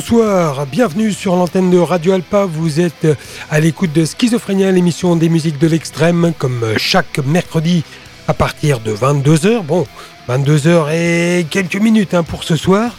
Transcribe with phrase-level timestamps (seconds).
[0.00, 2.44] Bonsoir, bienvenue sur l'antenne de Radio Alpa.
[2.44, 3.08] Vous êtes
[3.50, 7.82] à l'écoute de Schizophrénia, l'émission des musiques de l'extrême, comme chaque mercredi
[8.28, 9.64] à partir de 22h.
[9.64, 9.88] Bon,
[10.28, 12.96] 22h et quelques minutes hein, pour ce soir.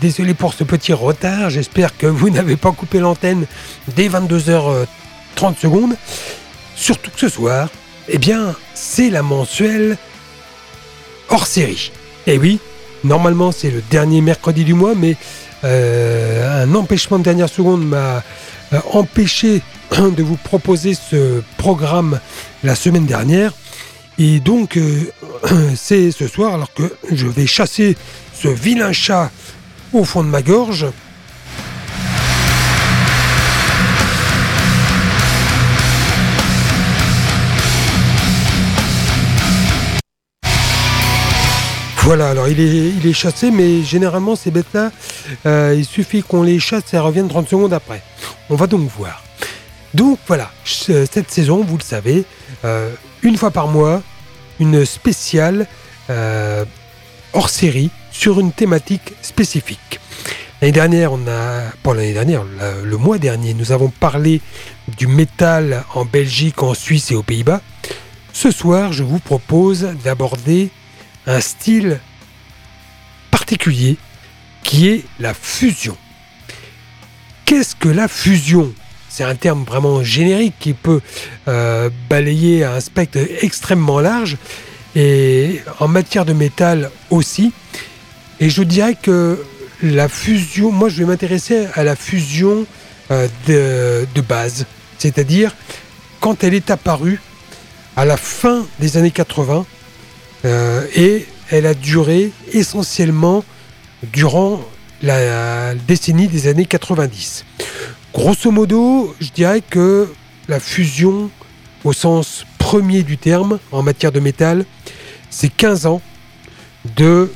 [0.00, 1.50] Désolé pour ce petit retard.
[1.50, 3.46] J'espère que vous n'avez pas coupé l'antenne
[3.96, 5.96] dès 22h30 secondes.
[6.76, 7.70] Surtout que ce soir,
[8.08, 9.98] eh bien, c'est la mensuelle
[11.28, 11.90] hors série.
[12.28, 12.60] Eh oui,
[13.02, 15.16] normalement c'est le dernier mercredi du mois, mais
[15.62, 18.22] un empêchement de dernière seconde m'a
[18.72, 22.18] euh, empêché de vous proposer ce programme
[22.64, 23.52] la semaine dernière.
[24.18, 25.12] Et donc, euh,
[25.76, 27.96] c'est ce soir, alors que je vais chasser
[28.34, 29.30] ce vilain chat
[29.92, 30.86] au fond de ma gorge.
[42.06, 42.60] Voilà, alors il
[43.04, 44.92] est, chassé, mais généralement ces bêtes-là,
[45.44, 48.00] euh, il suffit qu'on les chasse et elles reviennent 30 secondes après.
[48.48, 49.24] On va donc voir.
[49.92, 52.24] Donc voilà, cette saison, vous le savez,
[52.64, 52.90] euh,
[53.24, 54.02] une fois par mois,
[54.60, 55.66] une spéciale
[56.08, 56.64] euh,
[57.32, 59.98] hors série sur une thématique spécifique.
[60.62, 62.44] L'année dernière, on a, pas l'année dernière,
[62.84, 64.40] le mois dernier, nous avons parlé
[64.96, 67.62] du métal en Belgique, en Suisse et aux Pays-Bas.
[68.32, 70.70] Ce soir, je vous propose d'aborder
[71.26, 72.00] un style
[73.30, 73.96] particulier
[74.62, 75.96] qui est la fusion.
[77.44, 78.72] Qu'est-ce que la fusion?
[79.08, 81.00] C'est un terme vraiment générique qui peut
[81.48, 84.36] euh, balayer un spectre extrêmement large
[84.94, 87.52] et en matière de métal aussi.
[88.40, 89.42] Et je dirais que
[89.82, 92.66] la fusion, moi je vais m'intéresser à la fusion
[93.10, 94.66] euh, de, base,
[94.98, 95.54] c'est-à-dire
[96.20, 97.20] quand elle est apparue
[97.94, 99.64] à la fin des années 80 euh,
[100.46, 103.44] et elle a duré essentiellement
[104.12, 104.60] durant
[105.02, 107.44] la décennie des années 90.
[108.12, 110.12] Grosso modo, je dirais que
[110.48, 111.30] la fusion,
[111.84, 114.64] au sens premier du terme, en matière de métal,
[115.30, 116.00] c'est 15 ans
[116.96, 117.30] de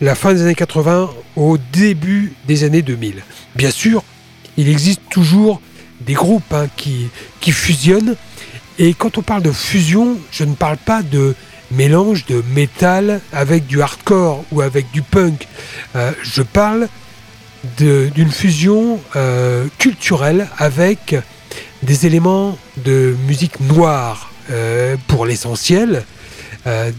[0.00, 3.22] la fin des années 80 au début des années 2000.
[3.56, 4.04] Bien sûr,
[4.56, 5.60] il existe toujours
[6.00, 7.08] des groupes hein, qui,
[7.40, 8.14] qui fusionnent.
[8.78, 11.34] Et quand on parle de fusion, je ne parle pas de
[11.70, 15.46] mélange de métal avec du hardcore ou avec du punk.
[15.96, 16.88] Euh, je parle
[17.76, 21.16] d'une fusion euh, culturelle avec
[21.82, 26.04] des éléments de musique noire euh, pour l'essentiel,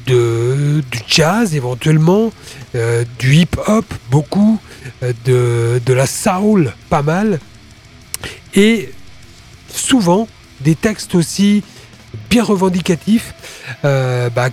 [0.07, 2.31] du jazz éventuellement,
[2.73, 4.59] du hip-hop beaucoup,
[5.03, 7.39] de la soul pas mal,
[8.55, 8.89] et
[9.71, 10.27] souvent
[10.61, 11.61] des textes aussi
[12.29, 13.33] bien revendicatif,
[13.85, 14.49] euh, bah,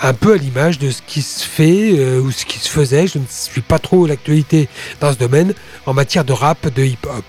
[0.00, 3.06] un peu à l'image de ce qui se fait euh, ou ce qui se faisait.
[3.06, 4.68] Je ne suis pas trop l'actualité
[5.00, 5.54] dans ce domaine
[5.86, 7.24] en matière de rap, de hip-hop.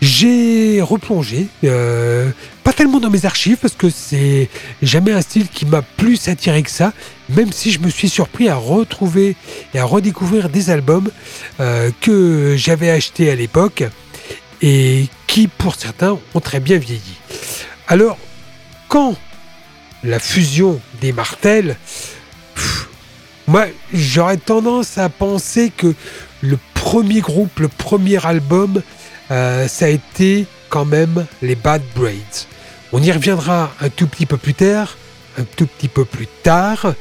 [0.00, 2.30] J'ai replongé, euh,
[2.62, 4.48] pas tellement dans mes archives parce que c'est
[4.80, 6.92] jamais un style qui m'a plus attiré que ça,
[7.30, 9.34] même si je me suis surpris à retrouver
[9.74, 11.10] et à redécouvrir des albums
[12.00, 13.82] que j'avais achetés à l'époque
[14.62, 17.18] et qui pour certains ont très bien vieilli.
[17.88, 18.18] Alors
[18.88, 19.16] quand
[20.02, 21.76] la fusion des martels,
[23.46, 25.94] moi j'aurais tendance à penser que
[26.40, 28.82] le premier groupe, le premier album,
[29.30, 32.46] euh, ça a été quand même les Bad Brains.
[32.92, 34.96] On y reviendra un tout petit peu plus tard,
[35.38, 36.94] un tout petit peu plus tard,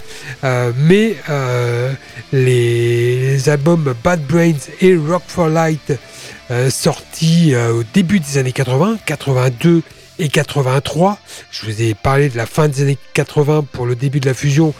[0.43, 1.93] euh, mais euh,
[2.33, 5.93] les albums Bad Brains et Rock for Light
[6.69, 9.83] sortis au début des années 80, 82
[10.19, 11.19] et 83.
[11.51, 14.33] Je vous ai parlé de la fin des années 80 pour le début de la
[14.33, 14.73] fusion.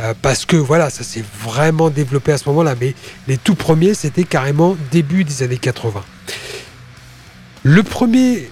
[0.00, 2.94] Euh, parce que voilà, ça s'est vraiment développé à ce moment-là, mais
[3.26, 6.04] les tout premiers, c'était carrément début des années 80.
[7.64, 8.48] Le premier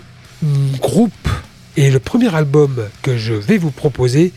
[0.81, 1.29] groupe
[1.77, 4.33] et le premier album que je vais vous proposer,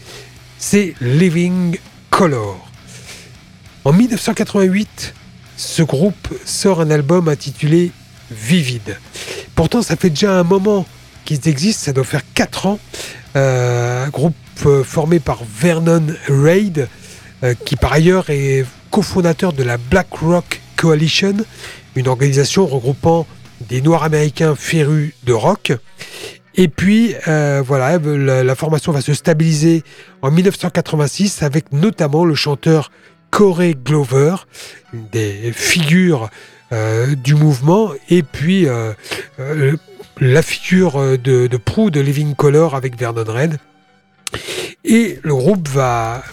[0.59, 1.77] c'est Living
[2.11, 2.69] Color.
[3.85, 5.13] En 1988,
[5.57, 7.91] ce groupe sort un album intitulé
[8.31, 8.99] Vivide.
[9.55, 10.85] Pourtant, ça fait déjà un moment
[11.37, 12.79] qui existe, ça doit faire 4 ans.
[13.35, 14.35] Euh, un groupe
[14.65, 16.87] euh, formé par Vernon Reid,
[17.43, 21.35] euh, qui par ailleurs est cofondateur de la Black Rock Coalition,
[21.95, 23.27] une organisation regroupant
[23.67, 25.73] des Noirs américains férus de rock.
[26.55, 29.83] Et puis, voilà, la, formation va se stabiliser
[30.21, 32.91] en 1986 avec notamment le chanteur
[33.29, 34.35] Corey Glover,
[34.93, 36.29] des figures
[37.23, 38.67] du mouvement, et puis
[40.19, 43.57] la figure euh, de, de proue de Living Color avec Vernon Red.
[44.85, 46.23] Et le groupe va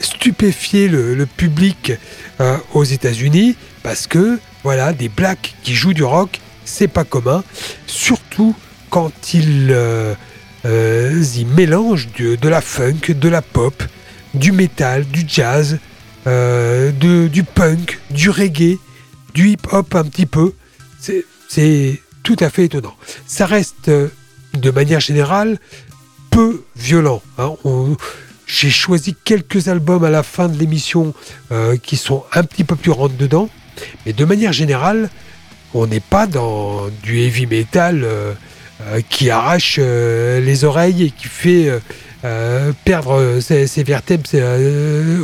[0.00, 1.92] stupéfier le, public
[2.40, 7.44] euh, aux États-Unis parce que Voilà, des blacks qui jouent du rock, c'est pas commun.
[7.86, 8.56] Surtout
[8.88, 10.14] quand ils euh,
[10.64, 13.82] euh, y mélangent de, la funk, de la pop,
[14.32, 15.78] du metal, du jazz,
[16.26, 18.78] euh, du punk, du reggae,
[19.34, 20.54] du hip-hop un petit peu.
[22.24, 22.94] Tout à fait étonnant.
[23.26, 25.58] Ça reste de manière générale
[26.30, 27.22] peu violent.
[27.38, 27.54] Hein.
[28.46, 31.14] J'ai choisi quelques albums à la fin de l'émission
[31.82, 33.48] qui sont un petit peu plus rentre dedans,
[34.04, 35.08] mais de manière générale,
[35.74, 38.32] on n'est pas dans du heavy metal euh,
[38.82, 41.70] euh, qui arrache euh, les oreilles et qui fait
[42.84, 44.24] perdre ses, vertèbres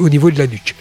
[0.03, 0.75] au niveau de la nuque.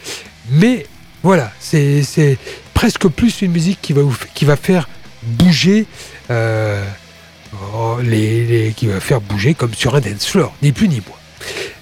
[0.52, 0.86] Mais
[1.24, 2.38] voilà, c'est
[2.74, 4.02] presque plus une musique qui va,
[4.34, 4.90] qui va faire
[5.30, 5.86] bouger.
[7.74, 11.18] Oh, les, qui va faire bouger comme sur un dance floor, ni plus ni moins.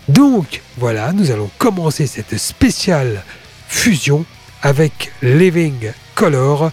[0.07, 3.23] Donc voilà, nous allons commencer cette spéciale
[3.67, 4.25] fusion
[4.61, 6.71] avec Living Color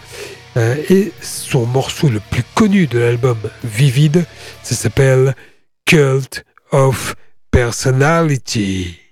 [0.56, 4.24] euh, et son morceau le plus connu de l'album Vivid,
[4.62, 5.34] ça s'appelle
[5.84, 7.16] Cult of
[7.50, 9.03] Personality.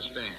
[0.00, 0.34] Understand.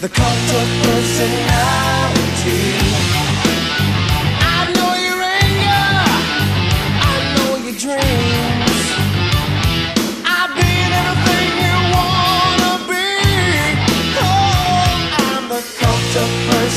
[0.00, 1.93] the cult of personality.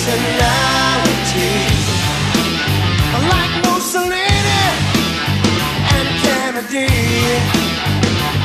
[0.08, 1.52] Personality.
[3.28, 4.64] Like Mussolini
[5.96, 6.88] and Kennedy,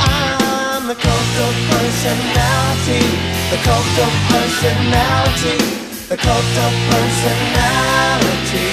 [0.02, 3.02] I'm the cult of personality.
[3.52, 5.58] The cult of personality,
[6.08, 8.72] the cult of personality.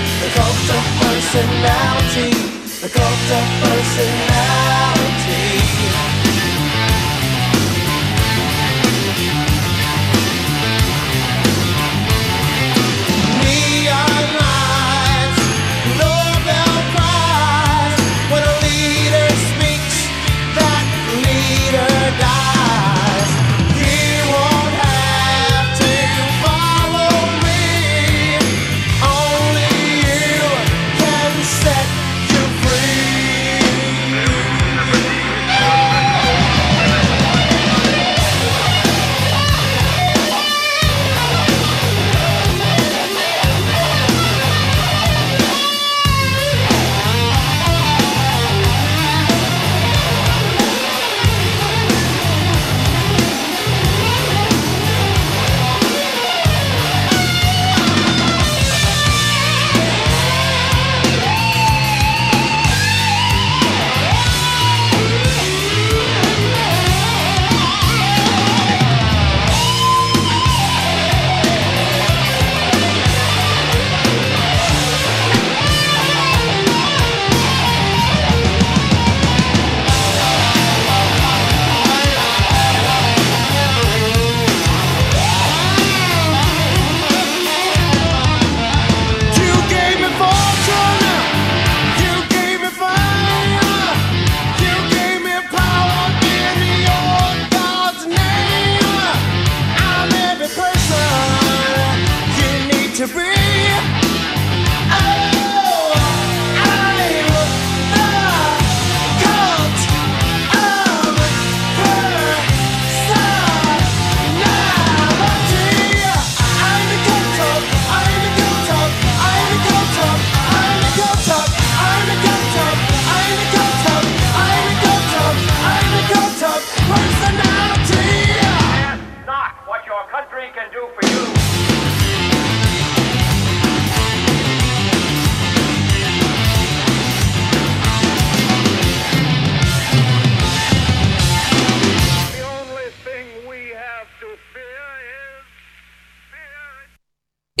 [1.31, 2.29] personality,
[2.81, 4.70] the cult of personality.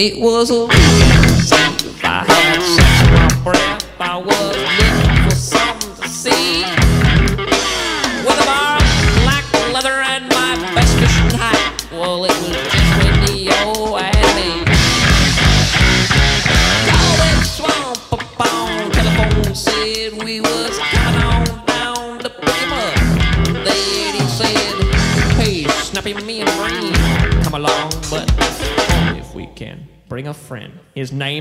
[0.01, 0.70] It was a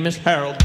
[0.00, 0.59] name is Harold.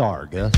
[0.00, 0.50] Zarga.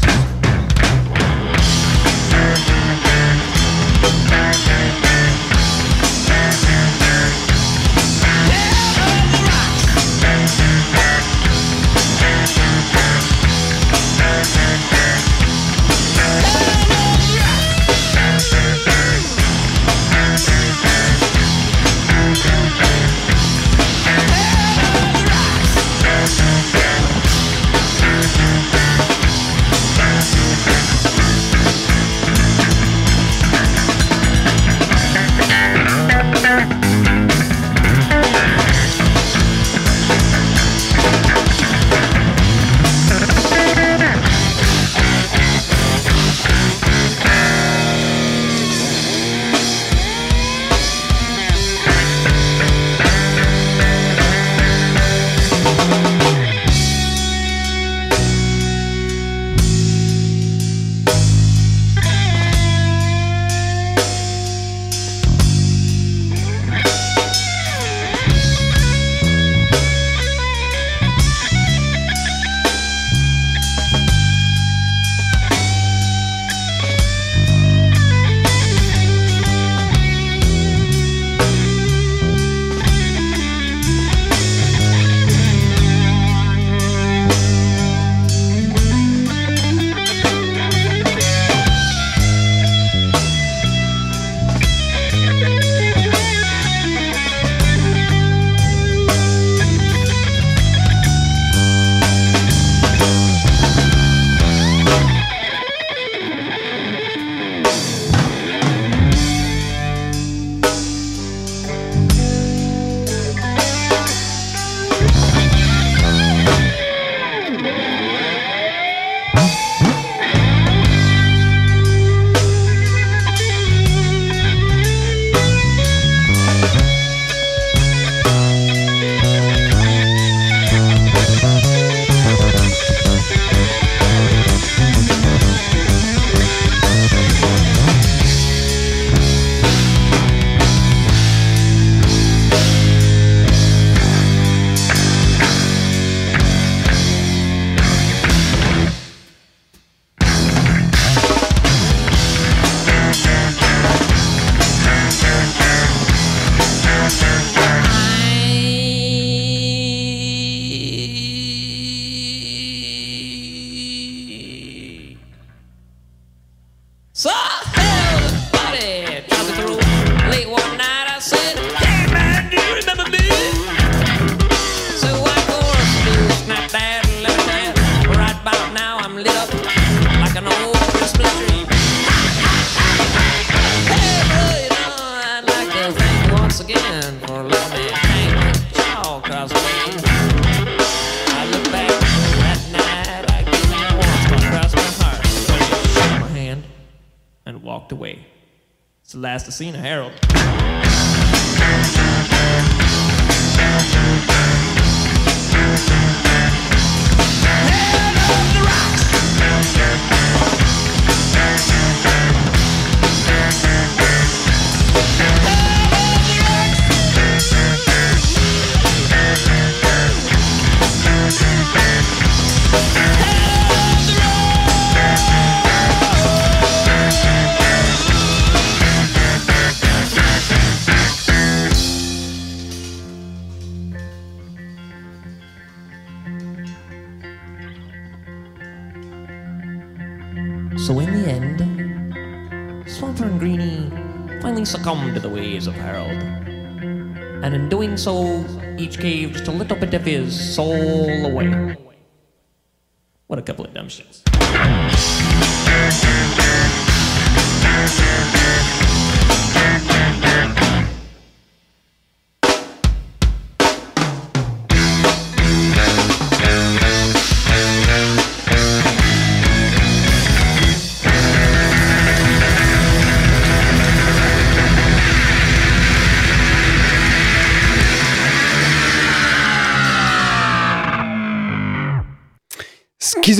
[199.53, 200.02] Sahara.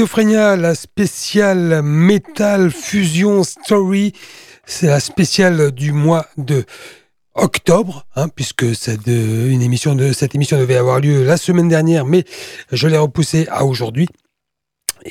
[0.05, 4.13] La spéciale Metal Fusion Story,
[4.67, 6.65] c'est la spéciale du mois de
[7.35, 12.25] octobre, hein, puisque cette, euh, une émission devait avoir lieu la semaine dernière, mais
[12.73, 14.09] je l'ai repoussée à aujourd'hui.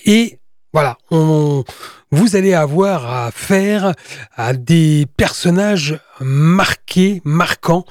[0.06, 0.39] Et
[0.73, 3.93] voilà, vous allez avoir affaire
[4.36, 7.86] à des personnages marqués, marquants,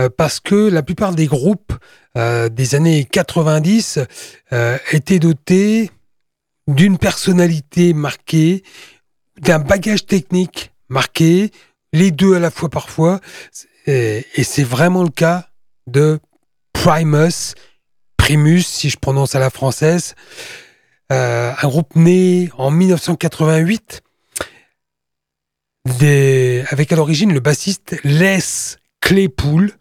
[0.00, 1.74] euh, parce que la plupart des groupes
[2.16, 4.00] euh, des années 90
[4.52, 5.90] euh, étaient dotés
[6.66, 8.62] d'une personnalité marquée,
[9.38, 11.50] d'un bagage technique marqué,
[11.92, 13.20] les deux à la fois parfois,
[13.86, 15.48] et, c'est vraiment le cas
[15.86, 16.18] de
[16.72, 17.54] Primus,
[18.16, 20.14] Primus si je prononce à la française,
[21.12, 24.02] euh, un groupe né en 1988,
[26.00, 28.40] des, avec à l'origine le bassiste Les
[29.00, 29.72] Claypool,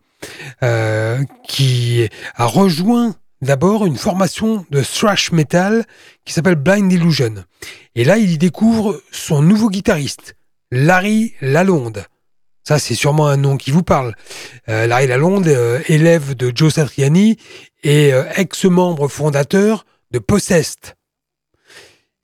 [0.63, 3.15] euh, qui a rejoint
[3.45, 5.85] d'abord une formation de thrash metal
[6.25, 7.45] qui s'appelle Blind Illusion.
[7.95, 10.35] Et là, il y découvre son nouveau guitariste,
[10.71, 12.05] Larry Lalonde.
[12.67, 14.15] Ça, c'est sûrement un nom qui vous parle.
[14.69, 17.37] Euh, Larry Lalonde, euh, élève de Joe Satriani
[17.83, 20.95] et euh, ex-membre fondateur de Possessed.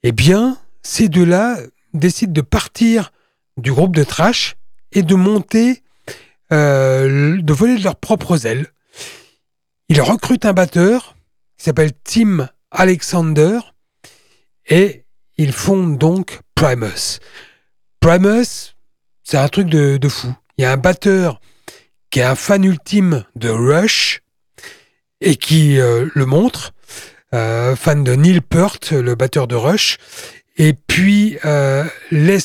[0.02, 1.60] Eh bien, ces deux-là
[1.94, 3.12] décident de partir
[3.58, 4.56] du groupe de trash
[4.92, 5.84] et de monter,
[6.50, 8.68] de voler leurs propres ailes.
[9.92, 11.18] Ils recrutent un batteur
[11.58, 13.60] qui s'appelle Tim Alexander
[14.66, 15.04] et
[15.36, 17.20] ils fondent donc Primus.
[18.00, 18.78] Primus,
[19.22, 20.34] c'est un truc de, fou.
[20.58, 21.42] Il y a un batteur
[22.10, 24.22] qui est un fan ultime de Rush
[25.20, 26.72] et qui euh, le montre,
[27.34, 29.98] euh, fan de Neil Peart, le batteur de Rush.
[30.56, 32.40] Et puis euh, Les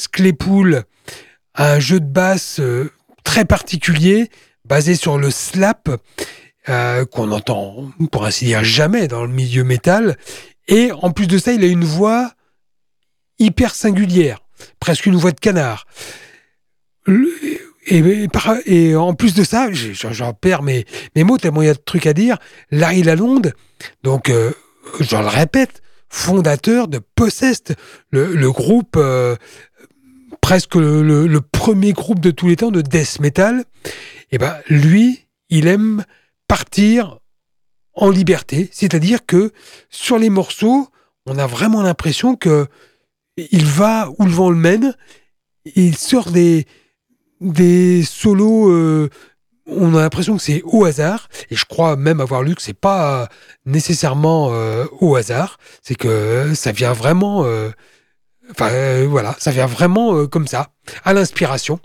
[1.55, 2.91] un jeu de basse euh,
[3.23, 4.31] très particulier,
[4.65, 5.89] basé sur le slap,
[6.69, 10.17] euh, qu'on entend, pour ainsi dire, jamais dans le milieu métal.
[10.69, 12.33] Et en plus de ça, il a une voix
[13.39, 14.41] hyper singulière,
[14.81, 15.87] presque une voix de canard.
[17.89, 21.79] Et, en plus de ça, j'en perds mes, mes mots tellement il y a de
[21.79, 22.39] trucs à dire.
[22.71, 23.53] Larry Lalonde,
[24.03, 24.51] donc euh,
[25.01, 27.77] je le répète, fondateur de Possessed,
[28.11, 29.37] le, groupe euh,
[30.41, 33.65] presque le, le- premier groupe de tous les temps de death metal.
[34.33, 36.05] Et ben lui, il aime
[36.49, 37.19] partir
[37.95, 39.53] en liberté, c'est-à-dire que
[39.89, 40.89] sur les morceaux,
[41.25, 42.67] on a vraiment l'impression que
[43.37, 44.95] il va où le vent le mène.
[45.75, 46.67] Il sort des
[47.41, 48.71] des solos.
[48.71, 49.09] euh,
[49.67, 52.73] on a l'impression que c'est au hasard, et je crois même avoir lu que c'est
[52.73, 53.29] pas
[53.65, 55.59] nécessairement euh, au hasard.
[55.83, 57.45] C'est que ça vient vraiment.
[57.45, 57.71] euh,
[58.51, 60.69] Enfin voilà, ça vient vraiment comme ça,
[61.03, 61.81] à l'inspiration.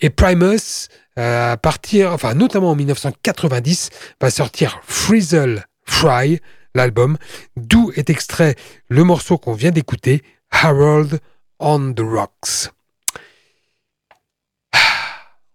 [0.00, 6.40] Et Primus, à partir, enfin notamment en 1990, va sortir Frizzle Fry,
[6.74, 7.18] l'album,
[7.56, 8.54] d'où est extrait
[8.88, 11.20] le morceau qu'on vient d'écouter, Harold
[11.58, 12.70] on the Rocks.
[14.72, 14.78] Ah,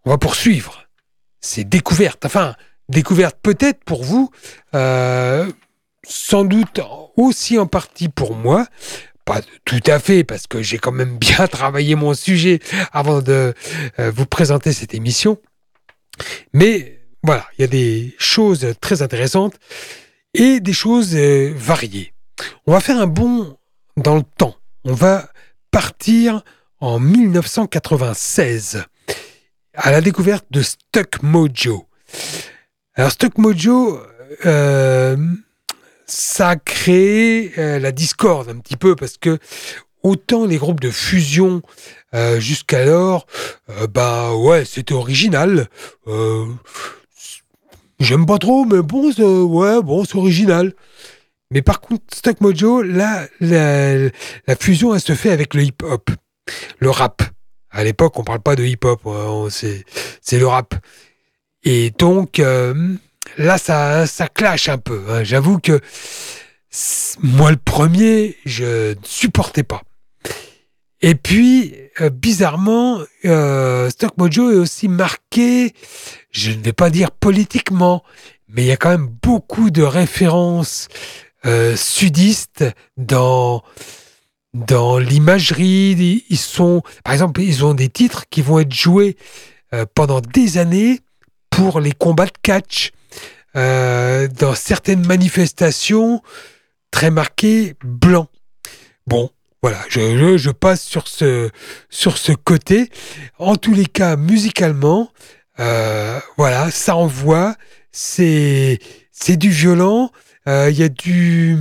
[0.05, 0.87] On va poursuivre
[1.39, 2.55] ces découvertes, enfin
[2.89, 4.29] découvertes peut-être pour vous,
[4.75, 5.51] euh,
[6.07, 6.81] sans doute
[7.15, 8.67] aussi en partie pour moi,
[9.25, 12.59] pas tout à fait, parce que j'ai quand même bien travaillé mon sujet
[12.91, 13.53] avant de
[13.99, 15.37] euh, vous présenter cette émission.
[16.53, 19.55] Mais voilà, il y a des choses très intéressantes
[20.33, 22.13] et des choses euh, variées.
[22.65, 23.57] On va faire un bond
[23.97, 24.55] dans le temps.
[24.83, 25.29] On va
[25.71, 26.43] partir
[26.79, 28.83] en 1996
[29.73, 31.87] à la découverte de Stuck Mojo.
[32.95, 34.01] Alors Stuck Mojo,
[34.45, 35.17] euh,
[36.05, 39.39] ça a créé euh, la discorde un petit peu parce que
[40.03, 41.61] autant les groupes de fusion
[42.13, 43.25] euh, jusqu'alors,
[43.69, 45.67] euh, bah ouais, c'était original.
[46.07, 46.45] Euh,
[47.99, 50.73] J'aime pas trop, mais bon, ouais, bon, c'est original.
[51.51, 53.95] Mais par contre, Stock Mojo, là, la,
[54.47, 56.09] la fusion, elle se fait avec le hip-hop,
[56.79, 57.21] le rap.
[57.71, 59.83] À l'époque, on parle pas de hip-hop, on- c'est
[60.33, 60.73] le rap.
[61.63, 62.95] Et donc, euh,
[63.37, 65.03] là, ça, ça clash un peu.
[65.09, 65.23] hein.
[65.23, 65.79] J'avoue que
[67.21, 69.81] moi, le premier, je ne supportais pas.
[71.03, 75.73] Et puis, euh, bizarrement, euh, Stock Mojo est aussi marqué,
[76.31, 78.03] je ne vais pas dire politiquement,
[78.47, 80.87] mais il y a quand même beaucoup de références
[81.45, 82.63] euh, sudistes
[82.97, 83.61] dans
[84.53, 86.23] dans l'imagerie.
[86.29, 89.17] Ils sont, par exemple, ils ont des titres qui vont être joués
[89.73, 91.01] euh, pendant des années
[91.49, 92.91] pour les combats de catch.
[93.55, 96.23] Euh, dans certaines manifestations
[96.89, 98.27] très marquées blanc.
[99.05, 99.29] Bon,
[99.63, 101.49] voilà, je, passe sur ce,
[101.89, 102.89] sur ce côté.
[103.39, 105.09] En tous les cas, musicalement,
[105.61, 107.55] euh, voilà, ça envoie,
[107.93, 108.79] c'est
[109.13, 110.11] c'est du violent,
[110.49, 111.59] euh, il y a du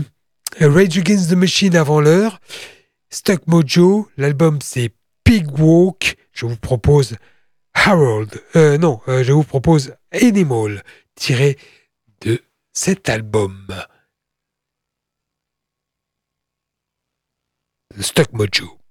[0.60, 2.40] Rage Against the Machine avant l'heure,
[3.08, 4.90] Stuck Mojo, l'album c'est
[5.22, 7.14] Pig Walk, je vous propose
[7.72, 10.82] Harold, euh, non, je vous propose Animal,
[11.14, 11.56] tiré
[12.22, 13.72] de cet album.
[18.00, 18.81] Stuck Mojo.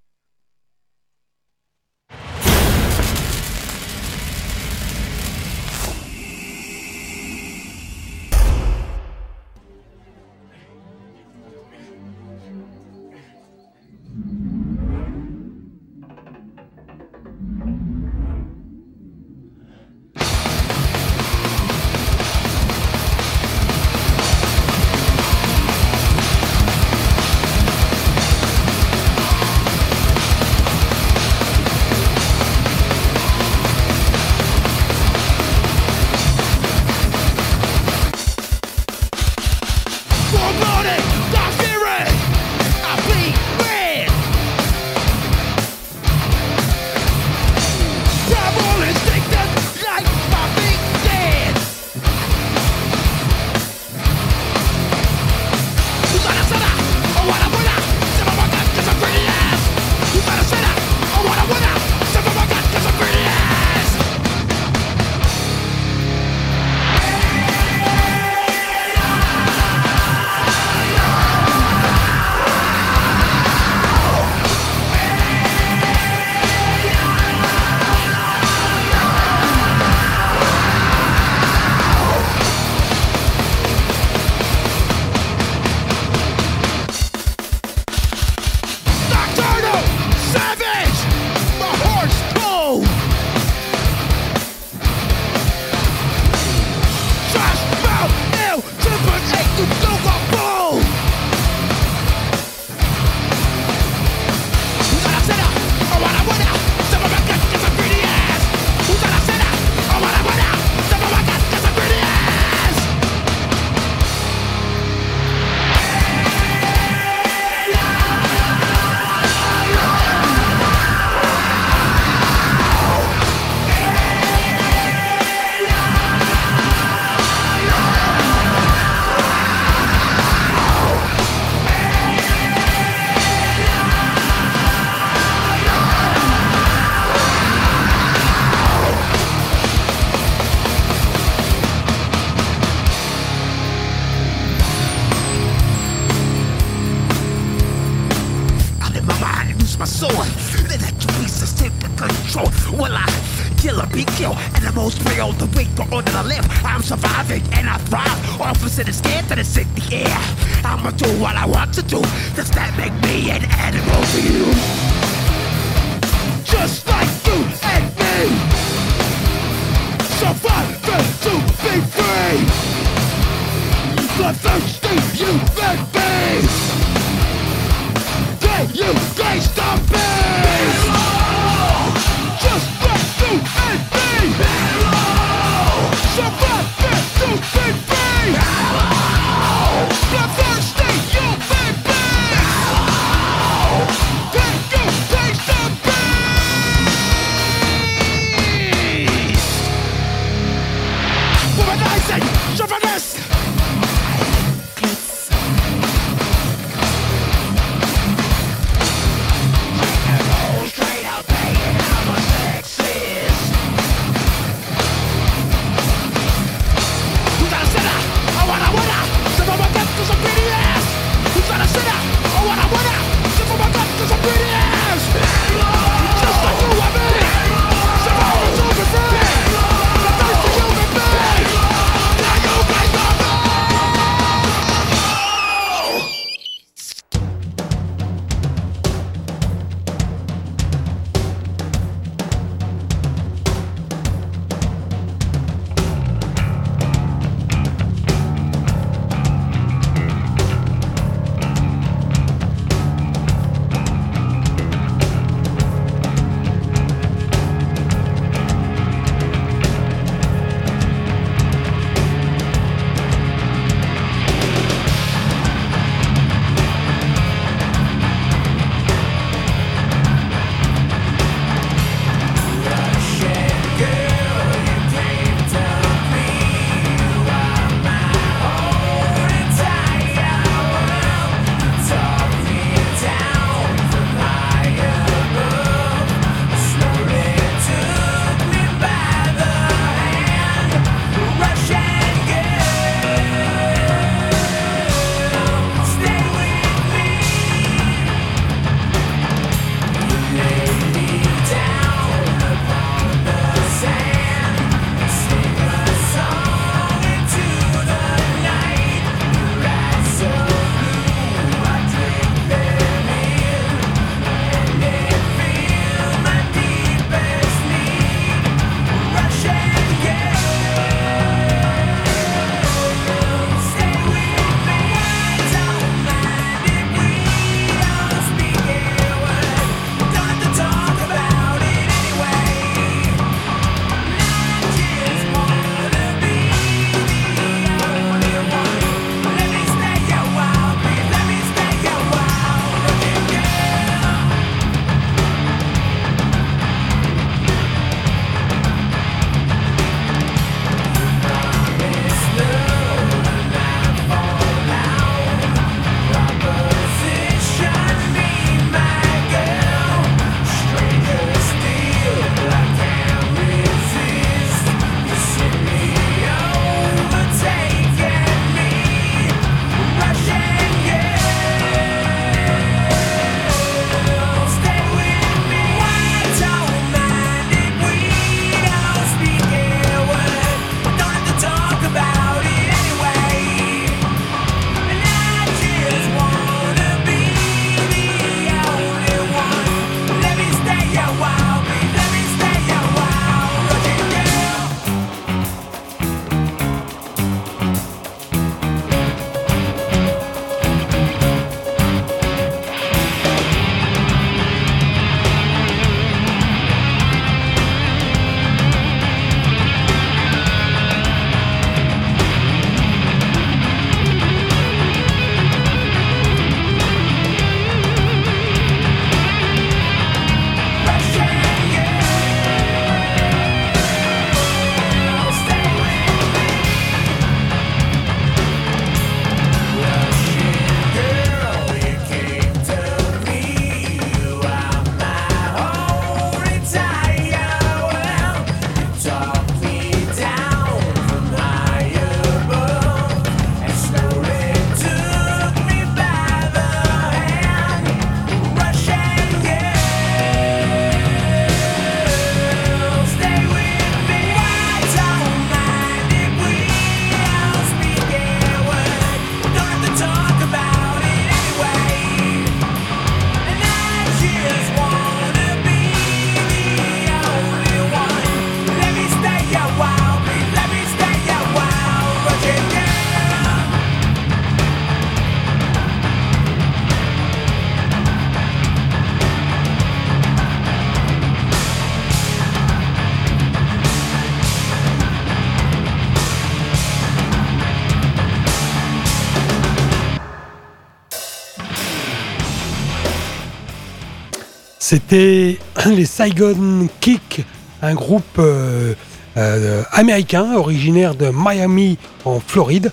[494.92, 497.46] C'était les Saigon Kick,
[497.82, 498.94] un groupe euh,
[499.38, 502.92] euh, américain originaire de Miami en Floride.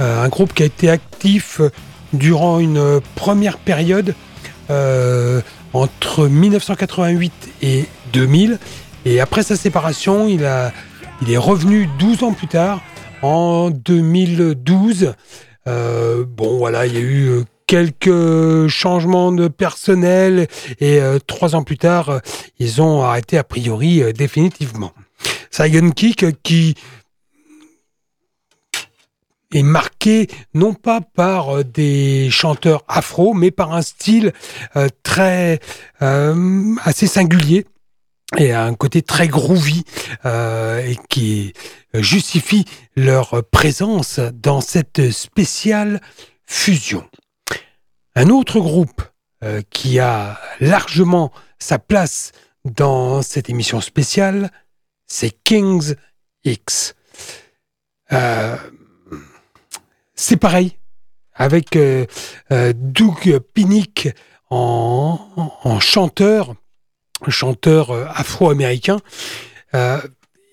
[0.00, 1.60] Euh, un groupe qui a été actif
[2.12, 4.14] durant une première période
[5.72, 8.60] entre 1988 et 2000.
[9.04, 12.82] Et après sa séparation, il, est revenu 12 ans plus tard,
[13.20, 15.14] en 2012.
[15.66, 20.48] Euh, bon, voilà, il y a eu quelques changements de personnel
[20.80, 22.20] et euh, trois ans plus tard,
[22.58, 24.92] ils ont arrêté a priori euh, définitivement.
[25.50, 26.74] Saigon Kick euh, qui
[29.52, 34.32] est marqué non pas par des chanteurs afro, mais par un style
[35.02, 35.60] très
[36.00, 37.66] assez singulier
[38.38, 39.84] et un côté très groovy
[40.24, 41.52] et qui
[41.92, 42.64] justifie
[42.96, 46.00] leur présence dans cette spéciale
[46.46, 47.04] fusion.
[48.14, 49.02] Un autre groupe
[49.42, 52.32] euh, qui a largement sa place
[52.64, 54.50] dans cette émission spéciale,
[55.06, 55.94] c'est Kings
[56.44, 56.94] X.
[58.12, 58.56] Euh,
[60.14, 60.76] c'est pareil,
[61.34, 62.06] avec euh,
[62.52, 64.08] euh, Doug Pinnick
[64.50, 65.18] en,
[65.64, 66.54] en chanteur,
[67.28, 69.00] chanteur afro-américain.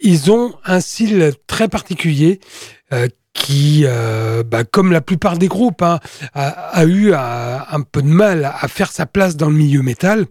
[0.02, 2.40] Ils ont un style très particulier
[3.34, 6.00] qui, euh, bah, comme la plupart des groupes, hein,
[6.34, 10.26] a, eu un peu de mal à faire sa place dans le milieu métal,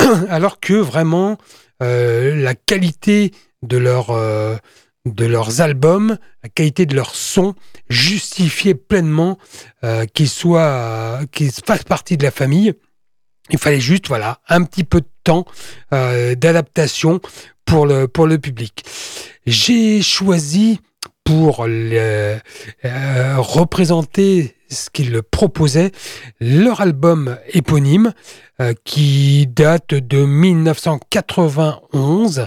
[0.28, 1.38] alors que vraiment
[1.82, 4.56] euh, la qualité de, leur, euh,
[5.04, 7.54] de leurs albums, la qualité de leur son
[7.88, 9.38] justifiait pleinement
[10.12, 12.74] qu'ils soient, qu'ils fassent partie de la famille.
[13.50, 15.46] Il fallait juste, voilà, un petit peu de temps
[15.90, 17.20] d'adaptation
[17.64, 18.84] pour le, pour le public.
[19.46, 20.80] J'ai choisi
[21.28, 22.38] pour euh,
[23.36, 25.92] représenter ce qu'ils proposaient,
[26.40, 28.14] leur album éponyme
[28.62, 32.46] euh, qui date de 1991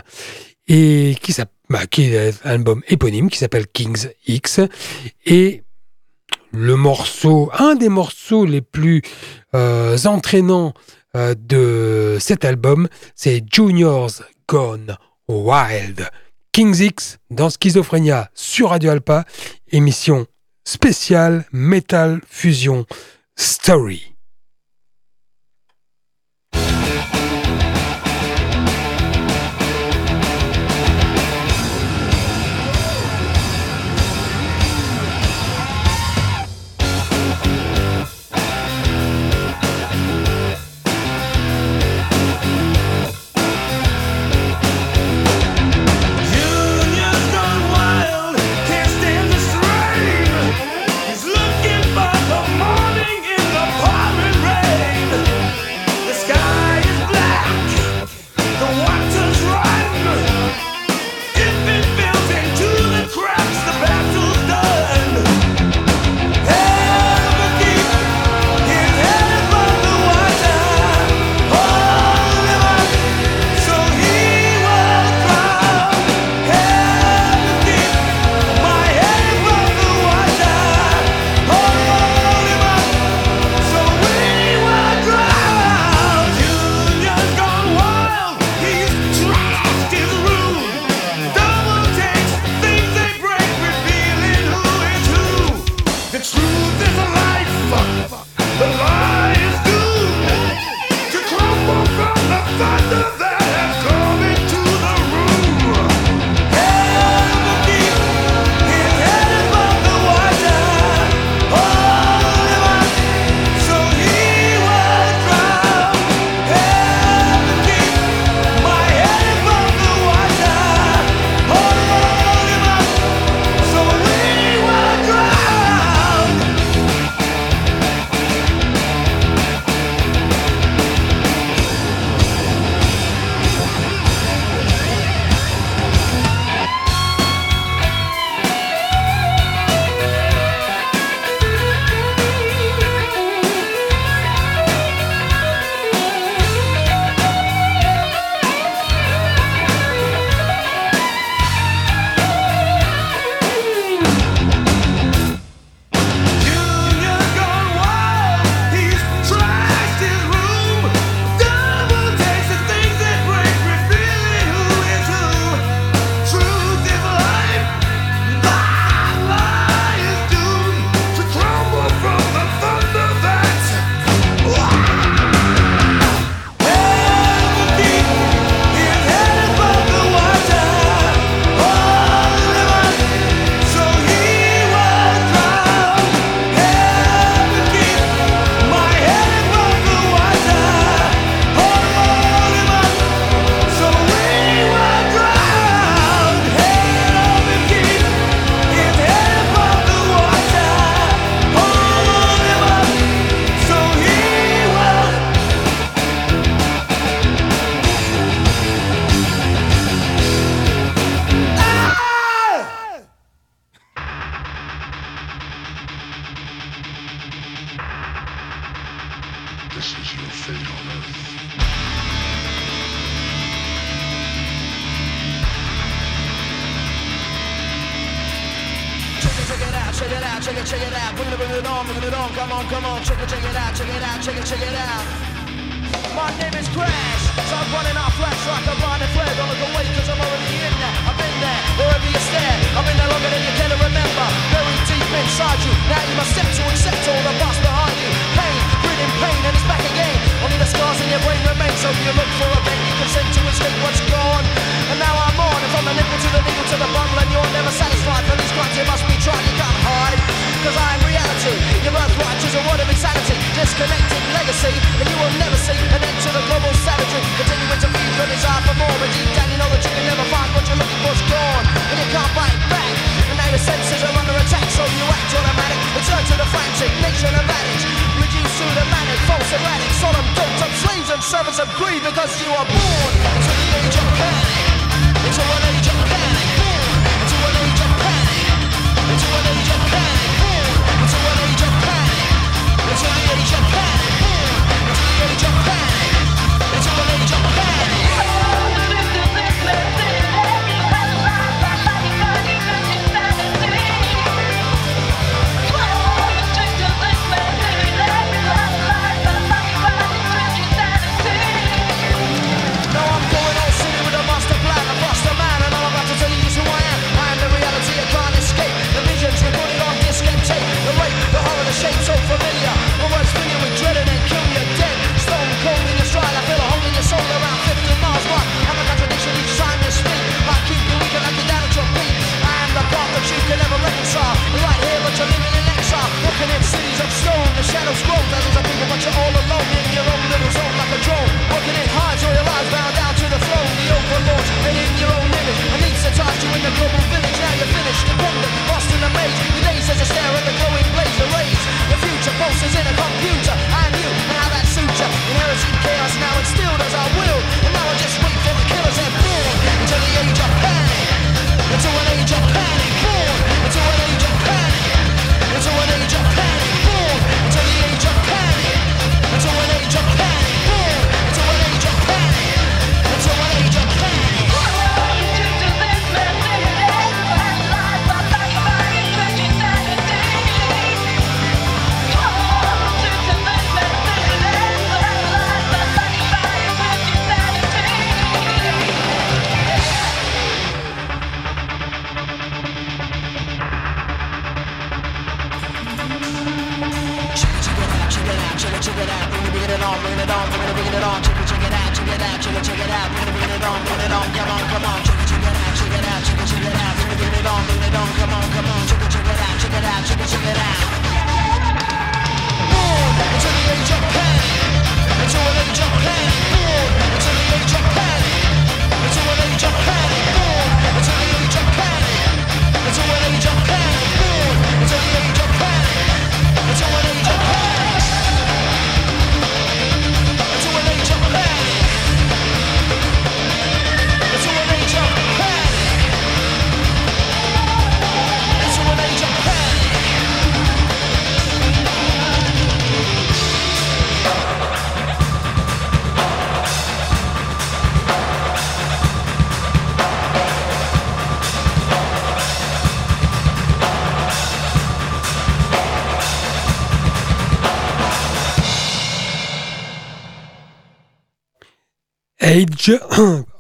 [0.68, 4.62] et qui, s'app- bah, est un album éponyme qui s'appelle Kings X
[5.28, 5.62] et
[6.52, 9.04] le morceau, un des morceaux les plus
[9.54, 10.74] euh, entraînants
[11.14, 16.10] de cet album, c'est Juniors Gone Wild.
[16.54, 19.24] Kings X dans Schizophrénia sur Radio Alpa,
[19.72, 20.28] émission
[20.66, 22.86] spéciale Metal Fusion
[23.38, 24.11] Story.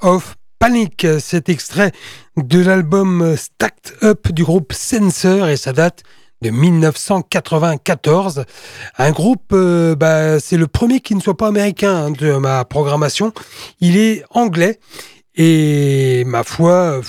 [0.01, 1.91] Of Panic, cet extrait
[2.38, 6.01] de l'album Stacked Up du groupe Sensor et ça date
[6.41, 8.45] de 1994.
[8.97, 12.65] Un groupe, euh, bah, c'est le premier qui ne soit pas américain hein, de ma
[12.65, 13.32] programmation.
[13.80, 14.80] Il est anglais
[15.36, 17.01] et ma foi,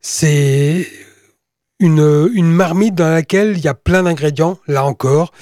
[0.00, 0.88] c'est
[1.80, 5.32] une, marmite dans laquelle il y a plein d'ingrédients, là encore.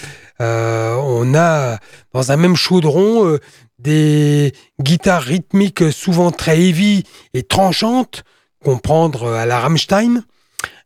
[0.40, 1.78] Euh, on a
[2.12, 3.38] dans un même chaudron euh,
[3.78, 7.04] des guitares rythmiques souvent très heavy
[7.34, 8.24] et tranchantes,
[8.62, 10.24] comprendre euh, à la Rammstein,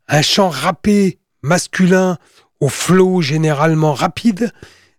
[0.08, 2.18] un chant râpé masculin
[2.60, 4.52] au flow généralement rapide,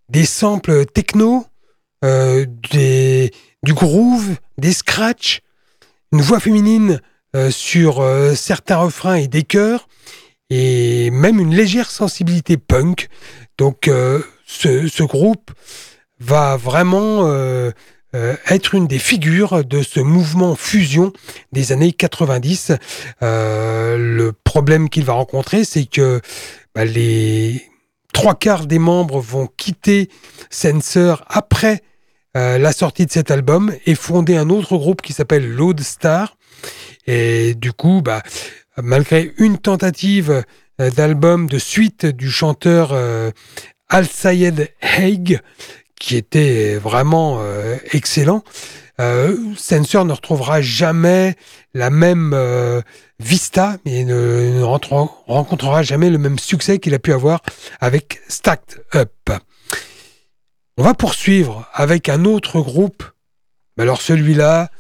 [0.09, 1.45] des samples techno,
[2.03, 2.45] euh,
[3.63, 5.41] du groove, des scratchs,
[6.11, 6.99] une voix féminine
[7.35, 8.03] euh, sur
[8.35, 9.87] certains refrains et des chœurs,
[10.49, 13.07] et même une légère sensibilité punk.
[13.57, 13.89] Donc
[14.45, 15.51] ce, groupe
[16.23, 17.71] va vraiment euh,
[18.15, 21.11] euh, être une des figures de ce mouvement fusion
[21.51, 22.71] des années 90.
[23.21, 26.21] Euh, le problème qu'il va rencontrer, c'est que
[26.73, 27.61] bah, les
[28.13, 30.09] trois quarts des membres vont quitter
[30.49, 31.81] Sensor après
[32.35, 36.35] la sortie de cet album et fonder un autre groupe qui s'appelle Load Star.
[37.05, 38.23] Et du coup, bah,
[38.81, 40.43] malgré une tentative
[40.79, 42.91] d'album de suite du chanteur
[43.89, 45.41] Al-Sayed Haig,
[46.03, 48.43] qui était vraiment euh, excellent,
[48.99, 51.37] euh, Sensor ne retrouvera jamais
[51.73, 52.81] la même euh,
[53.19, 57.41] vista, mais ne, rencontrera jamais le même succès qu'il a pu avoir
[57.79, 59.13] avec Stacked Up.
[60.77, 63.05] On va poursuivre avec un autre groupe.
[63.79, 64.71] Alors celui-là,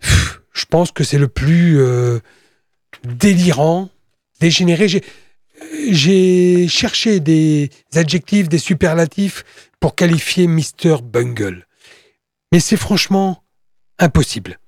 [0.00, 2.18] je pense que c'est le plus euh,
[3.04, 3.90] délirant,
[4.40, 4.88] dégénéré.
[5.90, 9.44] J'ai- cherché des adjectifs, des superlatifs
[9.80, 10.98] pour qualifier Mr.
[11.02, 11.66] Bungle.
[12.52, 13.42] Mais c'est franchement
[13.98, 14.58] impossible.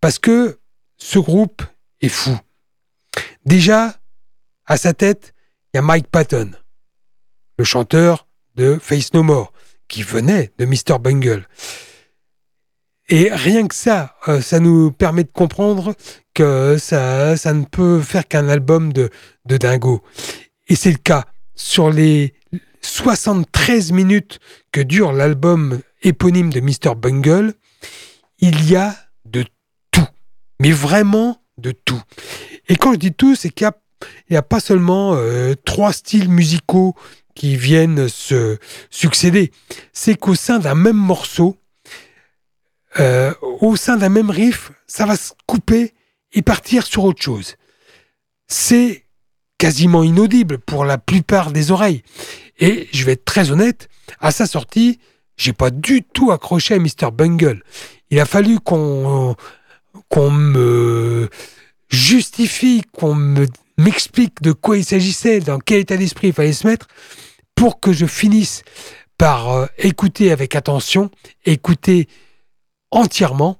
[0.00, 0.58] Parce que
[0.96, 1.62] ce groupe
[2.00, 2.36] est fou.
[3.44, 3.98] Déjà,
[4.66, 5.34] à sa tête,
[5.72, 6.50] il y a Mike Patton,
[7.58, 9.52] le chanteur de Face No More,
[9.88, 10.98] qui venait de Mr.
[11.00, 11.46] Bungle.
[13.10, 15.94] Et rien que ça, euh, ça nous permet de comprendre
[16.32, 19.10] que ça, ça ne peut faire qu'un album de
[19.46, 20.02] dingo.
[20.68, 21.24] Et c'est le cas.
[21.54, 22.34] Sur les
[22.82, 24.40] 73 minutes
[24.72, 26.94] que dure l'album éponyme de Mr.
[26.96, 27.54] Bungle,
[28.38, 29.44] il y a de
[29.90, 30.06] tout.
[30.60, 32.00] Mais vraiment de tout.
[32.68, 33.70] Et quand je dis tout, c'est qu'il
[34.30, 36.94] n'y a, pas seulement euh, trois styles musicaux
[37.34, 38.58] qui viennent se
[38.90, 39.50] succéder.
[39.92, 41.56] C'est qu'au sein d'un même morceau,
[43.00, 45.94] euh, au sein d'un même riff, ça va se couper
[46.32, 47.56] et partir sur autre chose.
[48.46, 49.03] C'est
[49.58, 52.02] quasiment inaudible pour la plupart des oreilles.
[52.58, 53.88] Et je vais être très honnête,
[54.20, 54.98] à sa sortie,
[55.36, 57.10] j'ai pas du tout accroché à Mr.
[57.12, 57.62] Bungle.
[58.10, 59.34] Il a fallu qu'on
[60.08, 61.28] qu'on me
[61.88, 63.46] justifie, qu'on me
[63.78, 66.86] m'explique de quoi il s'agissait, dans quel état d'esprit il fallait se mettre,
[67.54, 68.62] pour que je finisse
[69.18, 71.10] par euh, écouter avec attention,
[71.44, 72.08] écouter
[72.90, 73.58] entièrement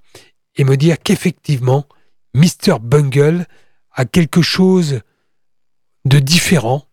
[0.57, 1.87] et me dire qu'effectivement,
[2.35, 2.79] Mr.
[2.81, 3.47] Bungle
[3.93, 5.01] a quelque chose
[6.05, 6.87] de différent,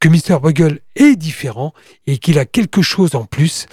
[0.00, 0.40] que Mr.
[0.40, 1.72] Bungle est différent
[2.06, 3.66] et qu'il a quelque chose en plus.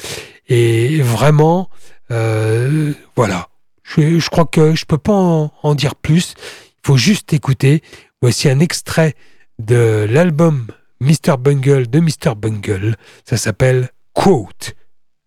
[0.48, 1.70] Et vraiment,
[2.12, 3.50] euh, voilà.
[3.84, 6.36] Je, crois que je peux pas en, en dire plus.
[6.38, 7.82] Il faut juste écouter.
[8.22, 9.16] Voici un extrait
[9.58, 10.68] de l'album
[11.02, 11.38] Mr.
[11.40, 12.36] Bungle de Mr.
[12.38, 12.96] Bungle.
[13.26, 14.76] Ça s'appelle Quote.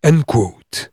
[0.03, 0.92] Unquote.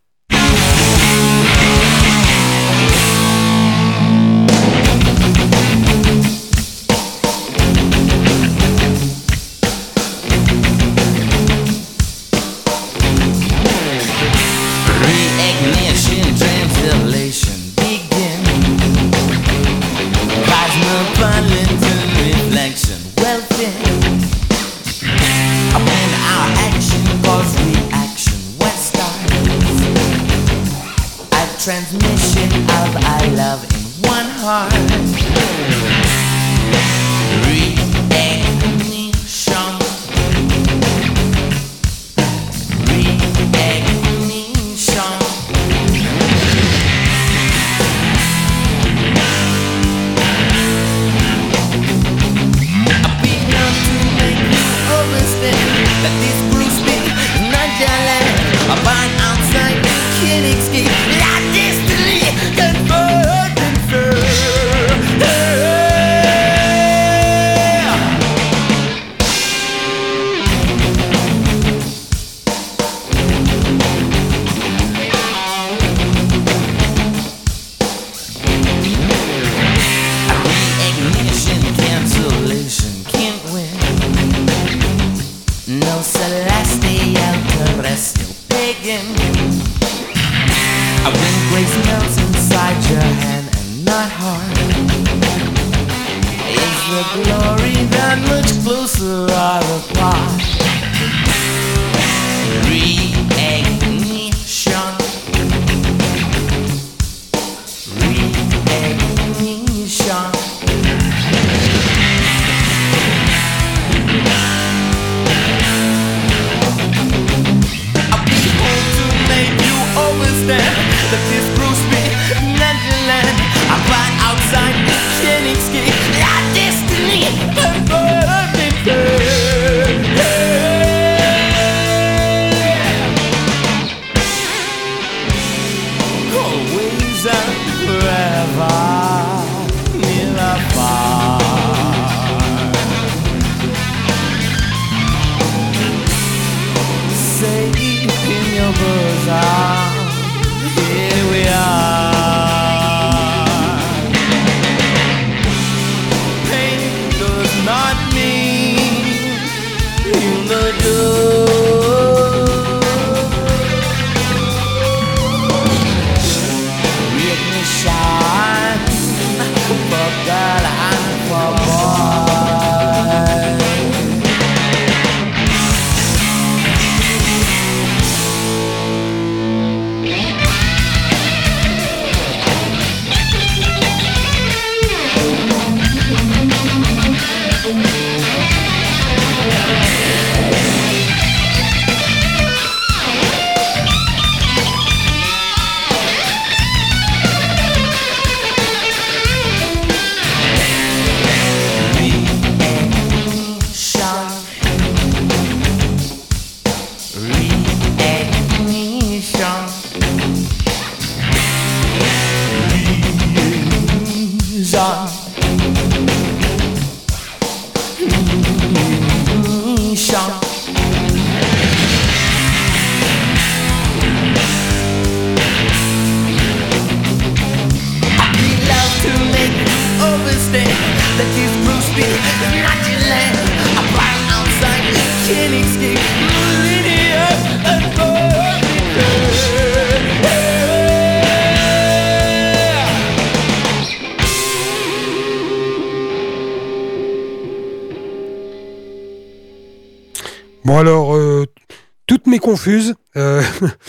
[252.60, 252.94] Confuses.
[253.16, 253.42] euh,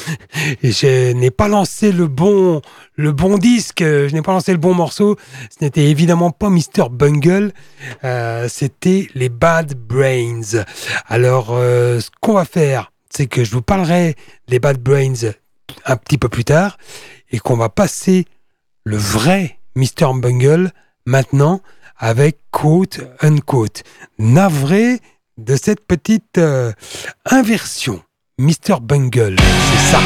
[0.64, 2.62] je n'ai pas lancé le bon,
[2.96, 5.18] le bon disque, je n'ai pas lancé le bon morceau.
[5.50, 6.90] Ce n'était évidemment pas Mr.
[6.90, 7.52] Bungle,
[8.06, 10.64] euh, c'était les Bad Brains.
[11.08, 14.16] Alors, euh, ce qu'on va faire, c'est que je vous parlerai
[14.48, 15.32] des Bad Brains
[15.86, 16.78] un petit peu plus tard
[17.30, 18.26] et qu'on va passer
[18.86, 20.14] le vrai Mr.
[20.16, 20.72] Bungle
[21.06, 21.62] maintenant
[21.98, 23.84] avec Quote Unquote.
[24.18, 25.00] Navré
[25.38, 26.40] de cette petite
[27.26, 28.02] inversion.
[28.42, 28.80] Mr.
[28.82, 30.00] Bungle, c'est ça.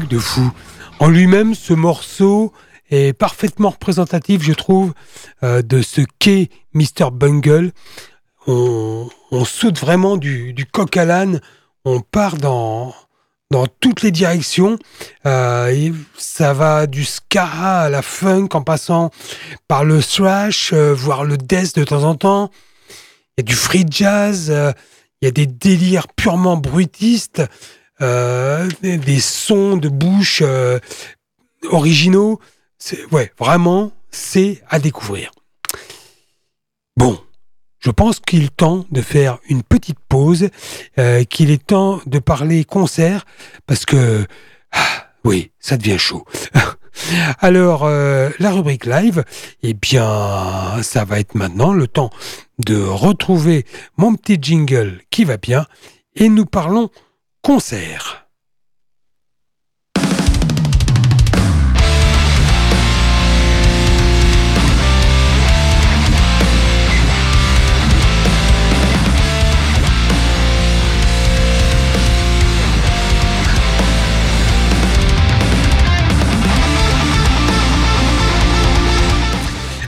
[0.00, 0.50] De fou.
[0.98, 2.52] En lui-même, ce morceau
[2.90, 4.92] est parfaitement représentatif, je trouve,
[5.42, 7.10] euh, de ce qu'est Mr.
[7.12, 7.72] Bungle.
[8.46, 9.08] On,
[9.44, 11.40] saute vraiment du, coq à l'âne,
[11.84, 12.94] on part dans,
[13.50, 14.78] dans toutes les directions.
[15.26, 19.10] Euh, ça va du ska à la funk en passant
[19.66, 22.50] par le thrash, euh, voire le death de temps en temps.
[23.36, 24.52] Il y a du free jazz,
[25.20, 27.42] il y a des délires purement bruitistes,
[28.82, 30.78] des, des sons de bouche euh,
[31.70, 32.40] originaux.
[33.12, 35.30] Ouais, vraiment, c'est à découvrir.
[36.96, 37.18] Bon,
[37.80, 40.48] je pense qu'il est temps de faire une petite pause,
[40.98, 43.26] euh, qu'il est temps de parler concert,
[43.66, 44.26] parce que,
[44.72, 46.24] ah, oui, ça devient chaud.
[47.40, 49.24] Alors, euh, la rubrique live,
[49.62, 52.10] eh bien, ça va être maintenant le temps
[52.64, 55.66] de retrouver mon petit jingle qui va bien,
[56.16, 56.90] et nous parlons
[57.44, 58.23] concert.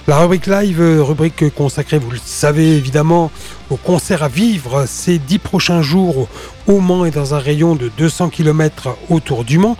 [0.09, 3.33] La rubrique live, euh, rubrique consacrée, vous le savez évidemment,
[3.71, 6.29] au concert à vivre ces dix prochains jours
[6.69, 9.77] au Mans et dans un rayon de 200 km autour du Mans.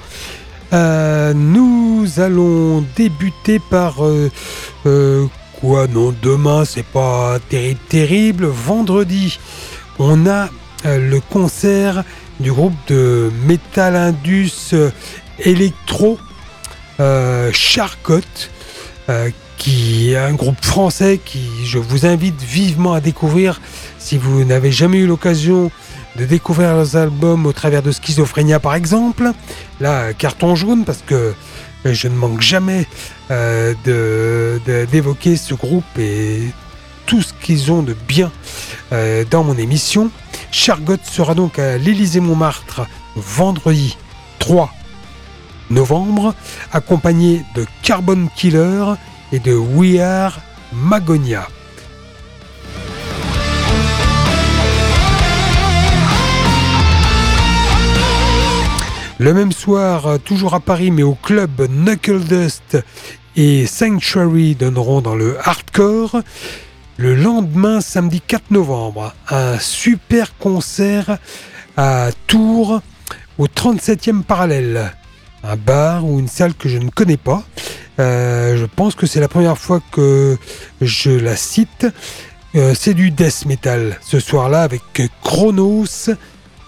[0.73, 5.27] Euh, nous allons débuter par euh,
[5.61, 8.47] quoi Non, demain c'est pas terrible, terrible.
[8.47, 9.39] Vendredi,
[10.01, 10.49] on a
[10.85, 12.03] le concert
[12.41, 14.75] du groupe de Metal Indus
[15.39, 16.19] Electro
[16.99, 18.21] Charcot,
[19.09, 23.61] euh, qui est un groupe français qui je vous invite vivement à découvrir
[23.99, 25.71] si vous n'avez jamais eu l'occasion
[26.17, 29.31] de découvrir leurs albums au travers de Schizophrénia par exemple.
[29.81, 31.35] Là, carton jaune parce que
[31.85, 32.87] je ne manque jamais
[33.31, 33.75] euh,
[34.91, 36.51] d'évoquer ce groupe et
[37.07, 38.33] tout ce qu'ils ont de bien
[38.93, 40.11] euh, dans mon émission.
[40.51, 42.83] Chargot sera donc à l'Élysée-Montmartre
[43.15, 43.97] vendredi
[44.39, 44.73] 3
[45.71, 46.35] novembre,
[46.73, 48.85] accompagné de Carbon Killer
[49.33, 50.39] et de We Are
[50.73, 51.49] Magonia.
[59.19, 62.77] Le même soir, toujours à Paris, mais au club Knuckle Dust
[63.35, 66.21] et Sanctuary donneront dans le hardcore.
[66.99, 71.19] Le lendemain, samedi 4 novembre, un super concert
[71.77, 72.81] à Tours,
[73.39, 74.93] au 37e parallèle.
[75.45, 77.45] Un bar ou une salle que je ne connais pas.
[77.99, 80.37] Euh, je pense que c'est la première fois que
[80.81, 81.87] je la cite.
[82.55, 84.83] Euh, c'est du death metal ce soir-là avec
[85.23, 86.11] Chronos,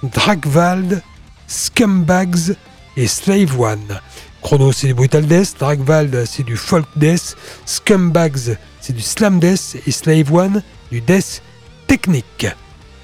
[0.02, 1.02] Dragvald,
[1.46, 2.54] Scumbags
[2.96, 4.00] et Slave One.
[4.42, 9.76] Chronos c'est du brutal death, Dragvald c'est du folk death, Scumbags c'est du slam death
[9.86, 11.42] et Slave One du death
[11.86, 12.46] technique.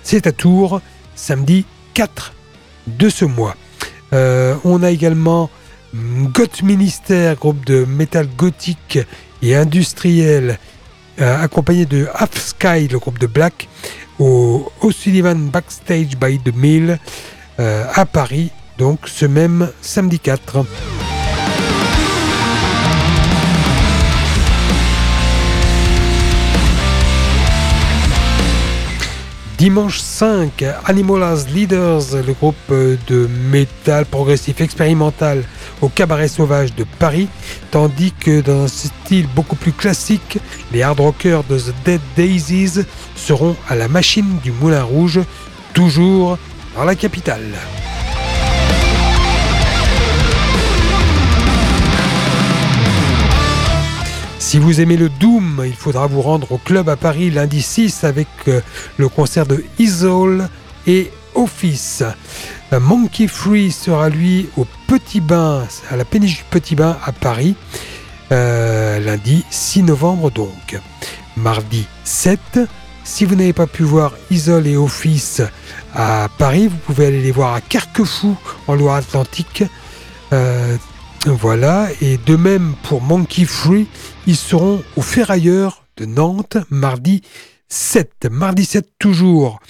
[0.03, 0.81] C'est à Tours,
[1.14, 1.64] samedi
[1.95, 2.33] 4
[2.87, 3.57] de ce mois.
[4.12, 5.51] Euh, on a également
[5.95, 8.99] Goth Minister, groupe de métal gothique
[9.42, 10.59] et industriel,
[11.20, 13.68] euh, accompagné de Half Sky, le groupe de Black,
[14.18, 16.99] au O'Sullivan Backstage by the Mill
[17.61, 20.64] euh, à Paris, donc ce même samedi 4.
[29.59, 35.45] Dimanche 5, Animal as Leaders, le groupe euh, de métal progressif expérimental
[35.81, 37.29] au Cabaret Sauvage de Paris,
[37.70, 40.39] tandis que dans un style beaucoup plus classique,
[40.72, 42.85] les hard rockers de The Dead Daisies
[43.16, 45.20] seront à la machine du Moulin Rouge,
[45.72, 46.39] toujours
[46.77, 47.53] dans la capitale.
[54.55, 58.05] Si vous aimez le Doom, il faudra vous rendre au club à Paris lundi 6
[58.05, 58.61] avec euh,
[58.99, 60.49] le concert de Isol
[60.87, 62.03] et Office.
[62.72, 67.12] Euh, Monkey Free sera lui au Petit Bain, à la péniche du Petit Bain à
[67.12, 67.55] Paris,
[68.32, 70.80] euh, lundi 6 novembre donc.
[71.37, 72.61] Mardi 7,
[73.05, 75.43] si vous n'avez pas pu voir Isol et Office
[75.95, 79.64] à Paris, vous pouvez aller les voir à Carquefou en Loire-Atlantique.
[80.32, 80.76] Euh,
[81.26, 83.87] voilà, et de même pour Monkey Free,
[84.26, 87.22] ils seront au Ferrailleur de Nantes mardi
[87.69, 88.29] 7.
[88.31, 89.61] Mardi 7 toujours.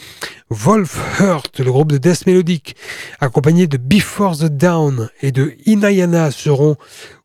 [0.51, 2.77] Wolf Hurt, le groupe de death mélodique,
[3.21, 6.77] accompagné de Before the Down et de Inayana seront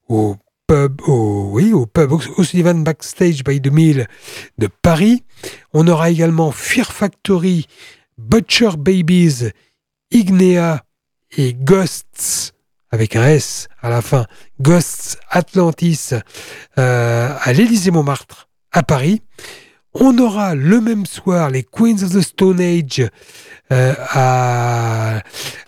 [0.08, 0.36] au
[0.68, 4.08] pub, au, oui, au pub O'Sullivan Backstage by the Mill
[4.58, 5.24] de Paris.
[5.74, 7.68] On aura également Fear Factory,
[8.18, 9.52] Butcher Babies,
[10.12, 10.84] Ignea
[11.38, 12.54] et Ghosts
[12.92, 14.26] avec un S à la fin,
[14.60, 16.10] Ghosts Atlantis
[16.78, 19.22] euh, à l'Élysée-Montmartre à Paris.
[19.94, 23.10] On aura le même soir les Queens of the Stone Age
[23.72, 25.22] euh, à,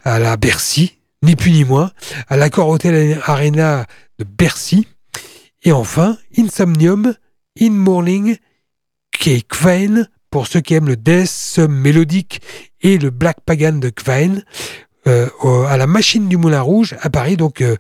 [0.04, 1.92] à la Bercy, ni plus ni moins,
[2.30, 3.86] à l'Accor Hotel Arena
[4.20, 4.88] de Bercy.
[5.64, 7.16] Et enfin, Insomnium,
[7.60, 8.38] In Morning,
[9.12, 9.48] qui est
[10.30, 12.42] pour ceux qui aiment le death mélodique
[12.82, 14.42] et le black pagan de Kvain,
[15.08, 15.28] euh,
[15.68, 17.38] à la Machine du Moulin Rouge à Paris.
[17.38, 17.76] Donc, euh,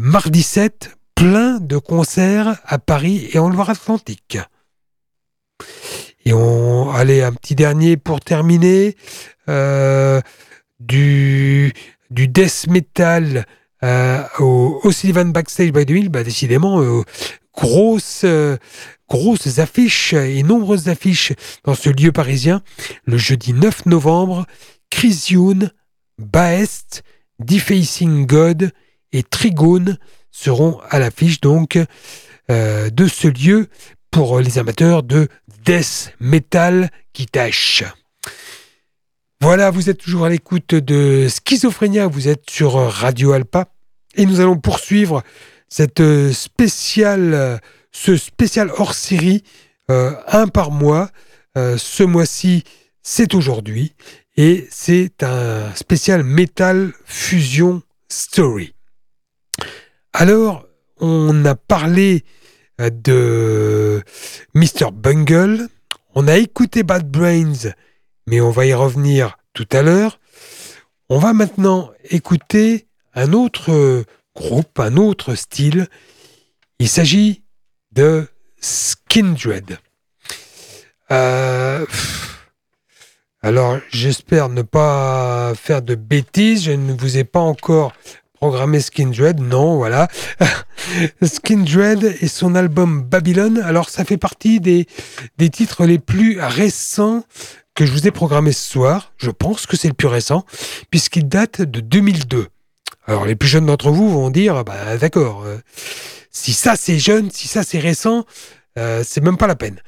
[0.00, 4.38] mardi 7, plein de concerts à Paris et en Loire-Atlantique.
[6.26, 8.96] Et on allez un petit dernier pour terminer
[9.48, 10.20] euh,
[10.80, 11.72] du
[12.10, 13.46] death metal
[13.84, 17.04] euh, au, Sullivan Backstage by the Hill, bah décidément euh,
[17.54, 18.24] grosses
[19.58, 21.32] affiches et nombreuses affiches
[21.64, 22.60] dans ce lieu parisien.
[23.04, 24.46] Le jeudi 9 novembre
[24.90, 25.70] Chris Youn,
[26.18, 27.04] Baest,
[27.38, 28.72] Defacing God
[29.12, 29.96] et Trigone
[30.32, 31.78] seront à l'affiche donc
[32.48, 33.68] de ce lieu
[34.16, 35.28] pour les amateurs de
[35.62, 37.84] death metal qui tâche.
[39.42, 43.68] Voilà, vous êtes toujours à l'écoute de Schizophrénia, vous êtes sur Radio Alpa
[44.14, 45.22] et nous allons poursuivre
[45.68, 47.58] cette euh, spéciale, euh,
[47.92, 49.44] ce spécial hors série,
[49.90, 51.10] euh, un par mois.
[51.58, 52.64] Euh, ce mois-ci,
[53.02, 53.92] c'est aujourd'hui
[54.38, 58.72] et c'est un spécial Metal Fusion Story.
[60.14, 60.64] Alors,
[61.00, 62.35] on a parlé euh,
[62.78, 64.02] de
[64.54, 64.90] Mr.
[64.92, 65.68] Bungle,
[66.14, 67.72] on a écouté Bad Brains,
[68.26, 70.18] mais on va y revenir tout à l'heure.
[71.08, 74.04] On va maintenant écouter un autre
[74.34, 75.88] groupe, un autre style.
[76.78, 77.42] Il s'agit
[77.92, 78.26] de
[78.60, 79.78] Skindred.
[81.10, 81.86] Euh,
[83.42, 86.64] alors, j'espère ne pas faire de bêtises.
[86.64, 87.92] Je ne vous ai pas encore
[88.36, 89.40] programmé Skindred.
[89.40, 90.08] Non, voilà.
[91.22, 93.60] Skindred et son album Babylon.
[93.64, 94.86] Alors, ça fait partie des,
[95.50, 97.24] titres les plus récents
[97.74, 99.12] que je vous ai programmé ce soir.
[99.16, 100.44] Je pense que c'est le plus récent,
[100.90, 102.48] puisqu'il date de 2002.
[103.06, 105.58] Alors, les plus jeunes d'entre vous vont dire, bah, d'accord, euh,
[106.30, 108.24] si ça c'est jeune, si ça c'est récent,
[108.78, 109.80] euh, c'est même pas la peine.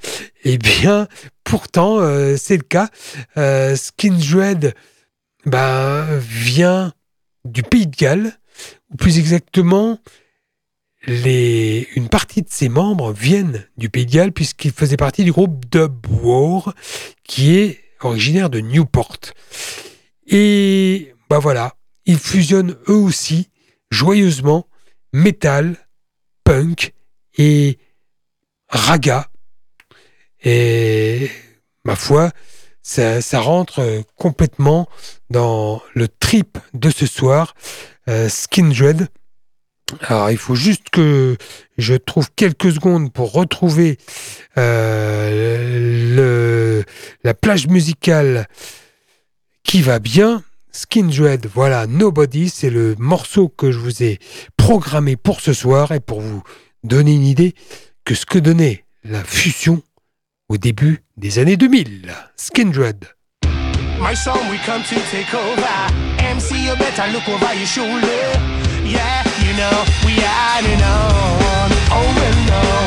[0.44, 1.09] Eh bien,
[1.44, 2.88] pourtant, euh, c'est le cas.
[3.36, 4.74] Euh, Skindred
[5.44, 6.92] ben, vient
[7.53, 8.38] du Pays de Galles,
[8.90, 9.99] ou plus exactement,
[11.07, 15.32] les, une partie de ses membres viennent du Pays de Galles, puisqu'il faisait partie du
[15.32, 16.74] groupe Dub War,
[17.24, 19.18] qui est originaire de Newport.
[20.26, 21.74] Et bah voilà,
[22.05, 23.51] ils fusionnent eux aussi,
[23.90, 24.68] joyeusement,
[25.12, 25.76] métal,
[26.44, 26.92] punk
[27.36, 27.78] et
[28.68, 29.28] raga.
[30.42, 31.30] Et
[31.84, 32.30] ma foi,
[32.89, 34.89] ça, rentre euh, complètement
[35.30, 37.55] dans le trip de ce soir,
[38.09, 39.09] euh, Skindred.
[40.03, 41.39] Alors, il faut juste que
[41.78, 43.99] je trouve quelques secondes pour retrouver
[44.59, 46.03] euh,
[47.24, 48.47] la plage musicale
[49.64, 50.43] qui va bien.
[50.72, 54.18] Skindred, voilà, Nobody, c'est le morceau que je vous ai
[54.57, 56.43] programmé pour ce soir et pour vous
[56.84, 57.55] donner une idée
[58.05, 59.82] que ce que donnait la fusion
[60.49, 62.07] au début des années 2000.
[62.36, 63.05] Skindred.
[64.01, 65.66] My son, we come to take over.
[66.18, 68.22] MC, you better look over your shoulder.
[68.84, 71.70] Yeah, you know, we are in on.
[71.90, 72.78] Oh, well, no.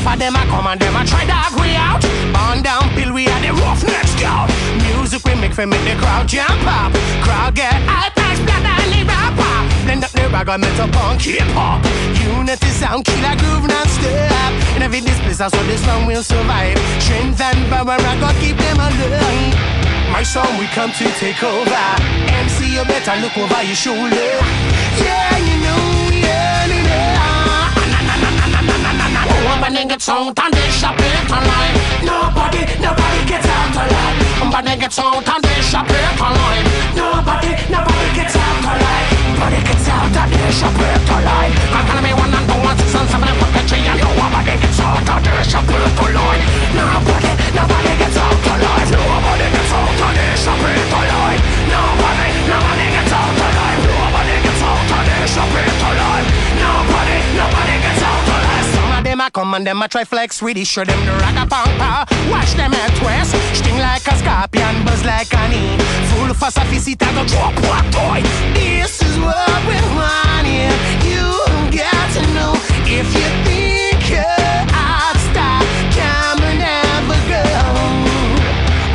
[0.00, 2.04] Enough of them a come and them a try to agree out.
[2.34, 4.50] On down pill, we are the roughnecks scout.
[4.82, 6.92] Music we make for make the crowd jump up.
[7.22, 9.04] Crowd get hype, nice blood and the
[9.90, 10.04] rap up.
[10.04, 11.84] Blend up the ragga metal punk hip hop.
[12.22, 14.52] Unity sound, killer groove non-stop.
[14.76, 16.78] In every this place, that's what this one will survive.
[17.00, 19.54] Strength and power, I gotta keep them alive.
[20.12, 21.86] My son, we come to take over.
[22.42, 24.30] MC, you better look over your shoulder.
[24.98, 25.82] Yeah, you know,
[26.14, 27.16] yeah, you know.
[29.50, 31.74] Nobody gets out and they shop it online.
[32.04, 34.16] Nobody, nobody gets out alive.
[34.40, 36.64] Nobody gets out and they shop it online.
[36.96, 37.89] Nobody, nobody
[59.60, 60.66] of them a a try flex it.
[60.66, 62.06] Show them the ragga pampa.
[62.30, 63.34] Watch them head twist.
[63.56, 65.78] Sting like a scorpion, buzz like an e.
[66.10, 68.20] Full for sophisticated, go drop what toy.
[68.54, 70.76] This is what we want here.
[71.04, 71.24] You
[71.72, 72.52] got to know
[72.86, 75.64] if you think you're out, stop,
[75.96, 77.44] come and never go.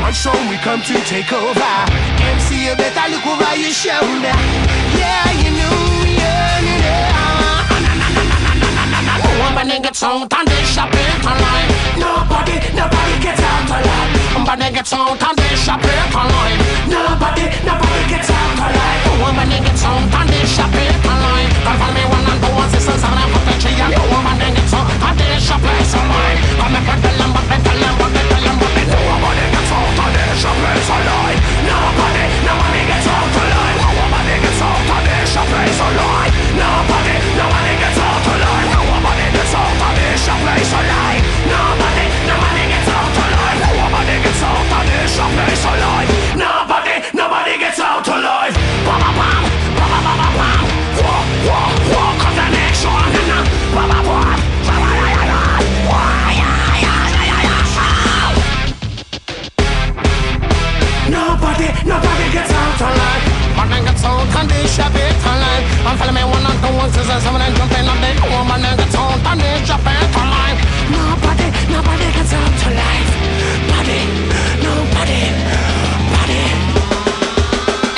[0.02, 1.74] My son, we come to take over.
[2.34, 4.36] MC, you better look over your shoulder.
[4.98, 5.78] Yeah, you know,
[6.10, 7.25] yeah, yeah,
[9.46, 9.56] yeah.
[9.56, 11.70] Nobody gets out and they shop it online.
[11.98, 14.10] Nobody, nobody gets out alive.
[14.34, 16.58] Nobody gets out and they shop it online.
[16.90, 19.02] Nobody, nobody gets out alive.
[19.22, 21.50] Nobody gets out and they shop it online.
[21.66, 24.74] Don't follow me one and two, one sister, seven and four, three, and nobody gets
[24.74, 26.38] out and they shop it online.
[26.60, 29.00] Come and tell them what they tell them what they tell them what they do.
[29.56, 31.40] Gets out and they shop it online.
[31.66, 33.78] Nobody, nobody gets out alive.
[33.82, 36.32] Nobody gets out and they shop it online.
[36.60, 37.65] Nobody, nobody
[39.56, 44.68] out alive She plays alive Nobody, nobody gets out alive Nobody gets out
[45.72, 48.54] alive Nobody, nobody gets out alive
[48.86, 49.44] Ba-ba-bam,
[53.16, 53.65] the
[64.06, 65.66] Nobody gets out and they shop it alive.
[65.86, 68.14] I'm following me one and two, one, six, and seven, and jumping up there.
[68.22, 70.60] Nobody gets out and they shop it alive.
[70.94, 73.10] Nobody, nobody gets out alive.
[73.66, 74.02] Body,
[74.62, 75.22] nobody,
[76.14, 76.42] body.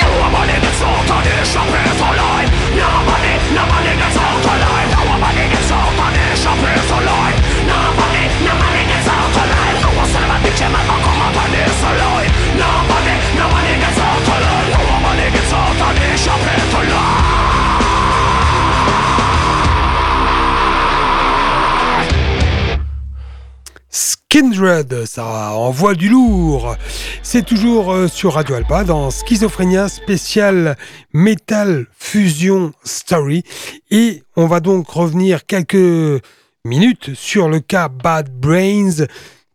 [0.00, 2.48] Nobody gets out and they shop it alive.
[2.72, 4.88] Nobody, nobody gets out alive.
[4.96, 7.36] Nobody gets out and they shop it alive.
[7.68, 9.76] Nobody, nobody gets out alive.
[9.84, 12.32] No one son of a bitch, I'm gonna come up on this alive.
[12.56, 14.07] Nobody, nobody gets out
[24.38, 26.76] Skindred, ça envoie du lourd.
[27.24, 30.76] C'est toujours euh, sur Radio Alpa dans Schizophrénia spécial
[31.12, 33.42] Metal Fusion Story.
[33.90, 36.22] Et on va donc revenir quelques
[36.64, 39.06] minutes sur le cas Bad Brains,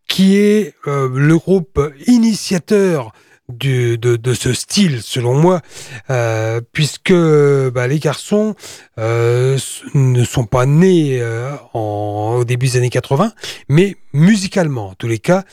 [0.10, 3.14] qui est euh, le groupe initiateur
[3.50, 5.62] du- de, de ce style, selon moi,
[6.10, 8.56] euh, puisque bah, les garçons
[9.00, 9.58] euh,
[9.94, 13.34] ne sont pas nés euh, en, au début des années 80,
[13.70, 15.44] mais musicalement, en tous les cas,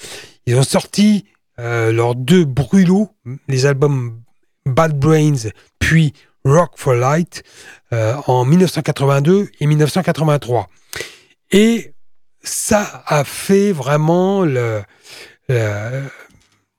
[0.47, 1.25] ils ont sorti
[1.59, 3.11] euh, leurs deux brûlots,
[3.49, 4.21] les albums
[4.67, 6.13] Bad Brains, puis
[6.45, 7.43] Rock for Light,
[7.93, 10.69] euh, en 1982 et 1983.
[11.51, 11.93] Et
[12.43, 14.81] ça a fait vraiment le,
[15.49, 16.05] le,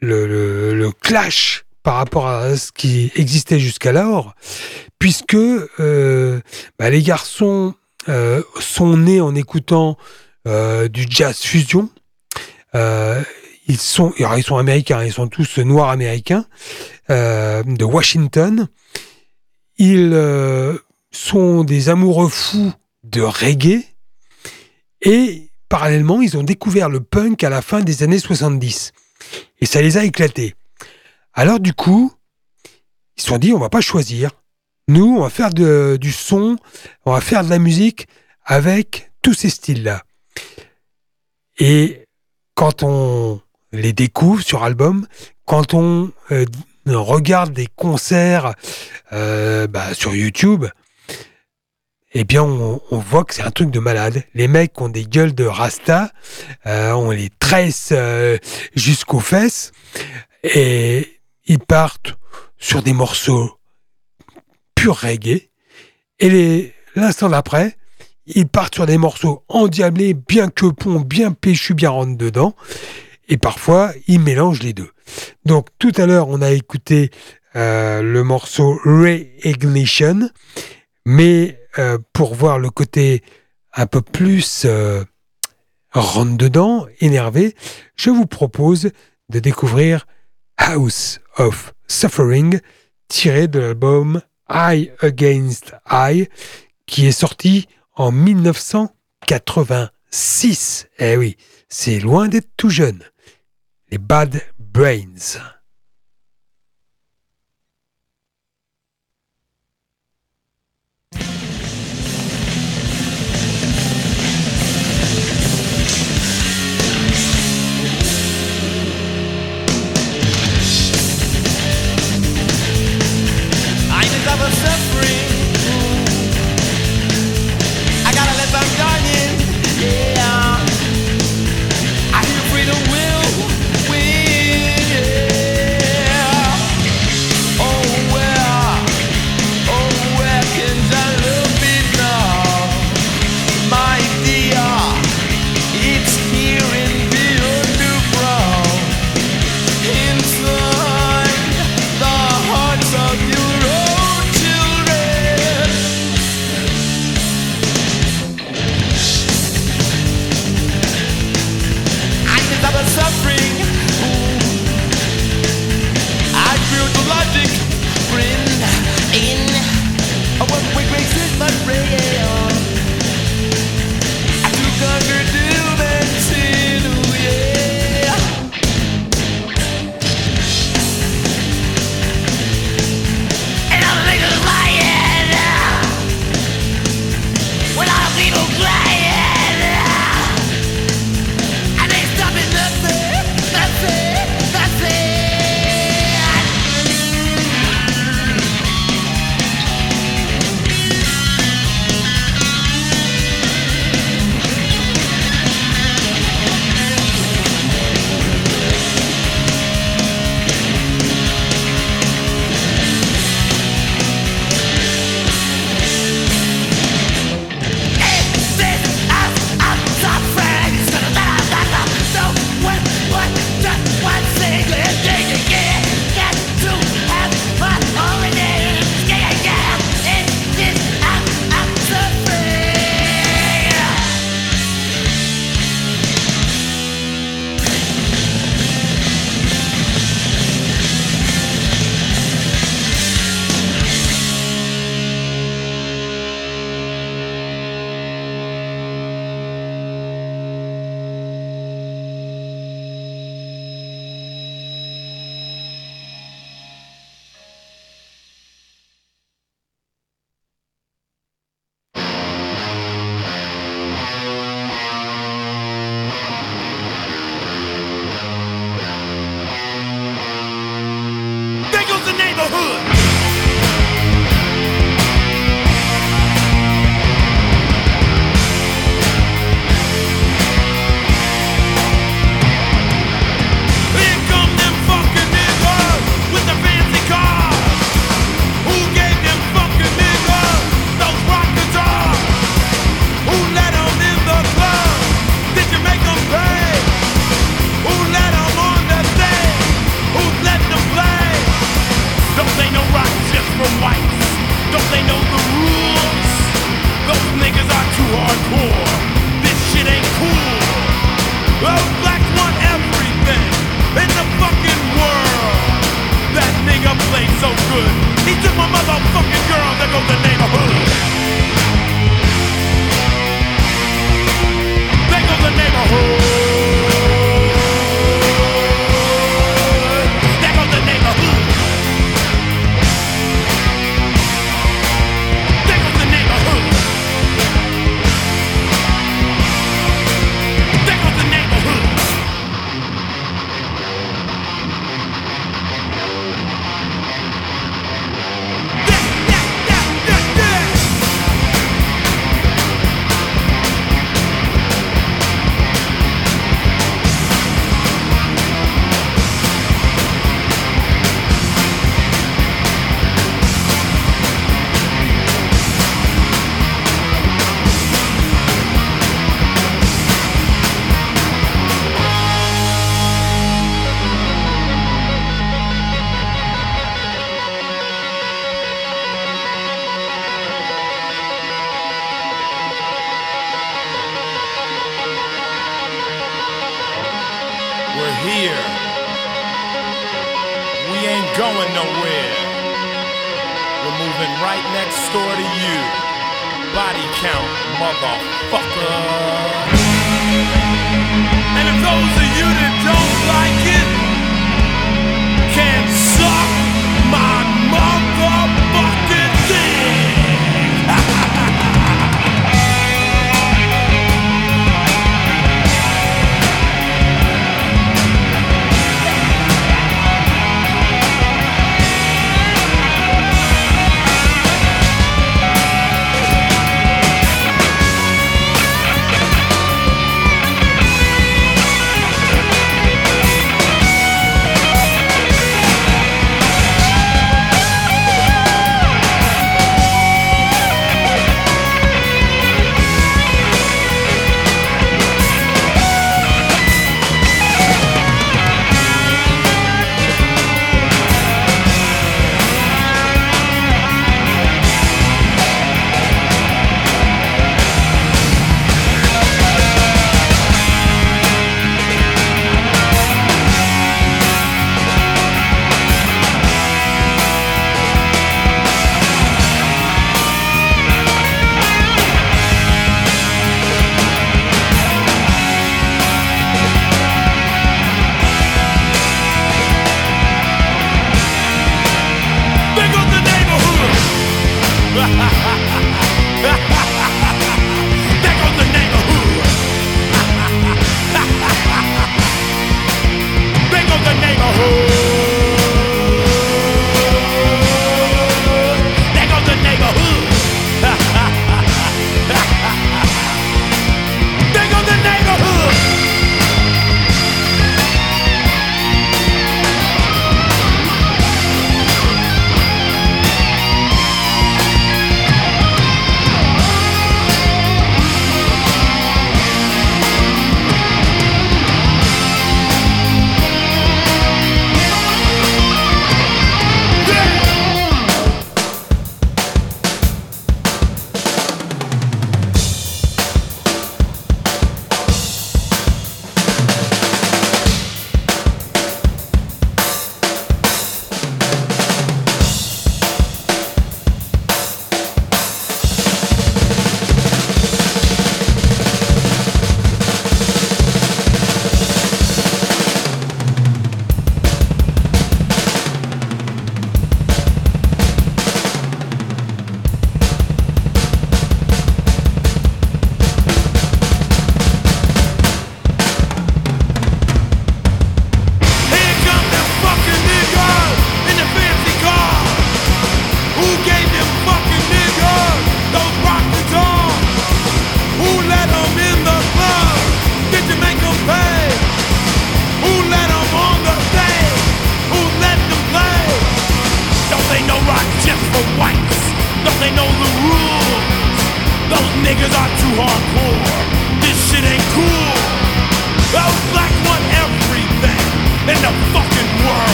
[0.00, 4.34] le, clash par rapport à ce qui existait jusqu'alors,
[4.98, 6.40] puisque euh,
[6.78, 7.74] bah, les garçons
[8.08, 9.96] euh, sont nés en écoutant
[10.46, 11.88] euh, du jazz fusion.
[12.74, 16.46] Ils sont, ils sont américains, ils sont tous noirs américains
[17.08, 18.68] de Washington.
[19.78, 20.78] Ils
[21.10, 22.72] sont des amoureux fous
[23.04, 23.84] de reggae
[25.02, 28.92] et parallèlement, ils ont découvert le punk à la fin des années 70
[29.60, 30.54] et ça les a éclatés.
[31.34, 32.12] Alors du coup,
[33.16, 34.30] ils se sont dit on va pas choisir.
[34.88, 36.56] Nous, on va faire du son,
[37.04, 38.08] on va faire de la musique
[38.44, 40.02] avec tous ces styles-là.
[41.58, 42.04] Et
[42.54, 43.40] quand on
[43.72, 45.06] les découvre sur album,
[45.44, 46.46] quand on euh,
[46.86, 48.54] regarde des concerts
[49.12, 50.66] euh, bah, sur YouTube,
[52.12, 54.24] eh bien, on, on voit que c'est un truc de malade.
[54.34, 56.12] Les mecs ont des gueules de rasta,
[56.66, 58.38] euh, on les tresse euh,
[58.74, 59.72] jusqu'aux fesses,
[60.42, 62.16] et ils partent
[62.58, 63.58] sur des morceaux
[64.74, 65.50] pur reggae,
[66.18, 67.76] et l'instant d'après,
[68.26, 72.54] ils partent sur des morceaux endiablés, bien que pont, bien péchu, bien rentre dedans,
[73.28, 74.90] et parfois, ils mélangent les deux.
[75.44, 77.10] Donc, tout à l'heure, on a écouté
[77.56, 80.30] euh, le morceau Re-Ignition,
[81.04, 83.22] mais euh, pour voir le côté
[83.74, 85.04] un peu plus euh,
[85.92, 87.54] rentre dedans, énervé,
[87.94, 88.90] je vous propose
[89.28, 90.08] de découvrir
[90.56, 92.58] House of Suffering,
[93.08, 96.28] tiré de l'album Eye Against Eye,
[96.86, 100.88] qui est sorti en 1986.
[100.98, 103.04] Eh oui, c'est loin d'être tout jeune.
[103.90, 105.57] Les Bad Brains.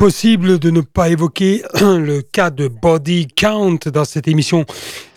[0.00, 4.64] Impossible de ne pas évoquer le cas de Body Count dans cette émission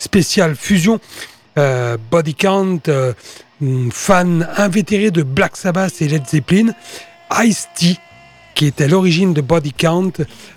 [0.00, 0.98] spéciale Fusion.
[1.56, 3.12] Euh, Body Count, euh,
[3.92, 6.72] fan invétéré de Black Sabbath et Led Zeppelin,
[7.44, 7.96] Ice-T,
[8.56, 10.14] qui est à l'origine de Body Count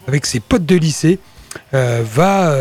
[0.08, 1.20] avec ses potes de lycée,
[1.76, 2.52] euh, va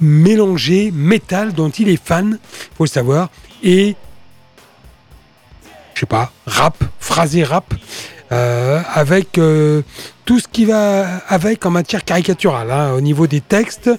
[0.00, 2.38] mélanger métal dont il est fan,
[2.74, 3.28] faut le savoir,
[3.62, 3.96] et
[5.92, 7.74] je sais pas, rap, phrasé rap,
[8.32, 9.82] euh, avec euh,
[10.24, 13.90] tout ce qui va avec en matière caricaturale, hein, au niveau des textes.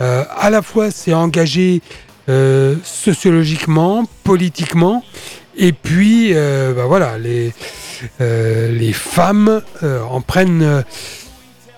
[0.00, 1.82] Euh, à la fois, c'est engagé
[2.82, 5.04] sociologiquement, politiquement,
[5.56, 7.52] et puis, bah voilà, les,
[8.18, 9.62] les femmes
[10.10, 10.82] en prennent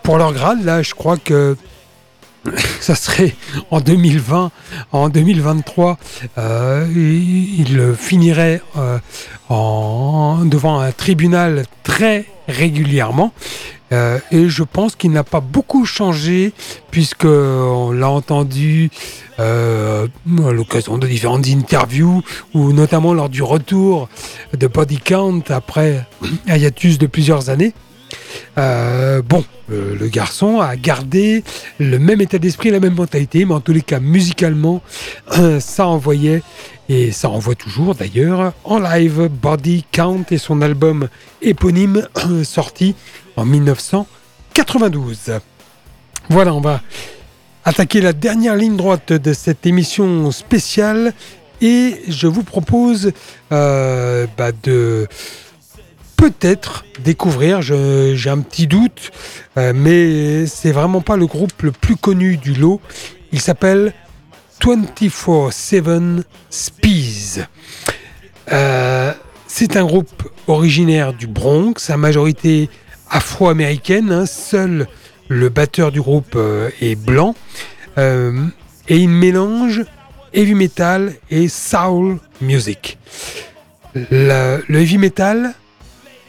[0.03, 0.65] pour leur grade.
[0.65, 1.55] Là, je crois que
[2.81, 3.35] ça serait
[3.71, 4.51] en 2020,
[4.93, 5.99] en 2023,
[6.39, 8.63] euh, il, finirait
[9.49, 13.33] en, devant un tribunal très régulièrement.
[13.91, 16.53] Euh, et je pense qu'il n'a pas beaucoup changé
[16.91, 18.91] puisque on l'a entendu
[19.41, 20.07] euh,
[20.47, 22.23] à l'occasion de différentes interviews
[22.53, 24.09] ou notamment lors du retour
[24.57, 26.05] de Body Count après
[26.49, 27.73] un hiatus de plusieurs années.
[28.57, 31.45] Euh, bon, le, le garçon a gardé
[31.79, 34.83] le même état d'esprit, la même mentalité, mais en tous les cas, musicalement,
[35.61, 36.43] ça envoyait,
[36.89, 41.09] et ça envoie toujours d'ailleurs, en live Body Count et son album
[41.43, 42.09] éponyme
[42.45, 42.95] sorti
[43.37, 45.33] en 1992.
[46.31, 46.81] Voilà, on va
[47.65, 51.13] attaquer la dernière ligne droite de cette émission spéciale
[51.61, 53.13] et je vous propose
[53.53, 55.07] euh, bah, de
[56.19, 59.13] peut-être découvrir, j'ai un petit doute,
[59.57, 62.81] euh, mais c'est vraiment pas le groupe le plus connu du lot.
[63.33, 63.95] Il s'appelle
[64.61, 67.41] 24-7 Spees.
[68.53, 69.13] Euh,
[69.47, 72.69] c'est un groupe originaire du Bronx, à majorité
[73.11, 74.11] afro-américaine.
[74.13, 74.27] hein.
[74.27, 74.89] Seul
[75.29, 77.35] le batteur du groupe euh, est blanc.
[77.97, 78.45] Euh,
[78.89, 79.85] et il mélange
[80.35, 82.99] heavy metal et soul music.
[83.95, 85.55] Le heavy metal,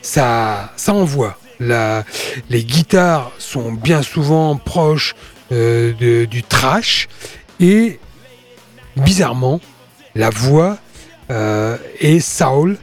[0.01, 1.37] ça, ça envoie.
[1.59, 5.15] Les guitares sont bien souvent proches
[5.51, 7.07] euh, du trash
[7.59, 7.99] et
[8.95, 9.59] bizarrement,
[10.15, 10.77] la voix
[11.31, 12.77] euh, est soul.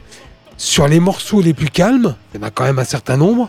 [0.59, 3.47] Sur les morceaux les plus calmes, il y en a quand même un certain nombre,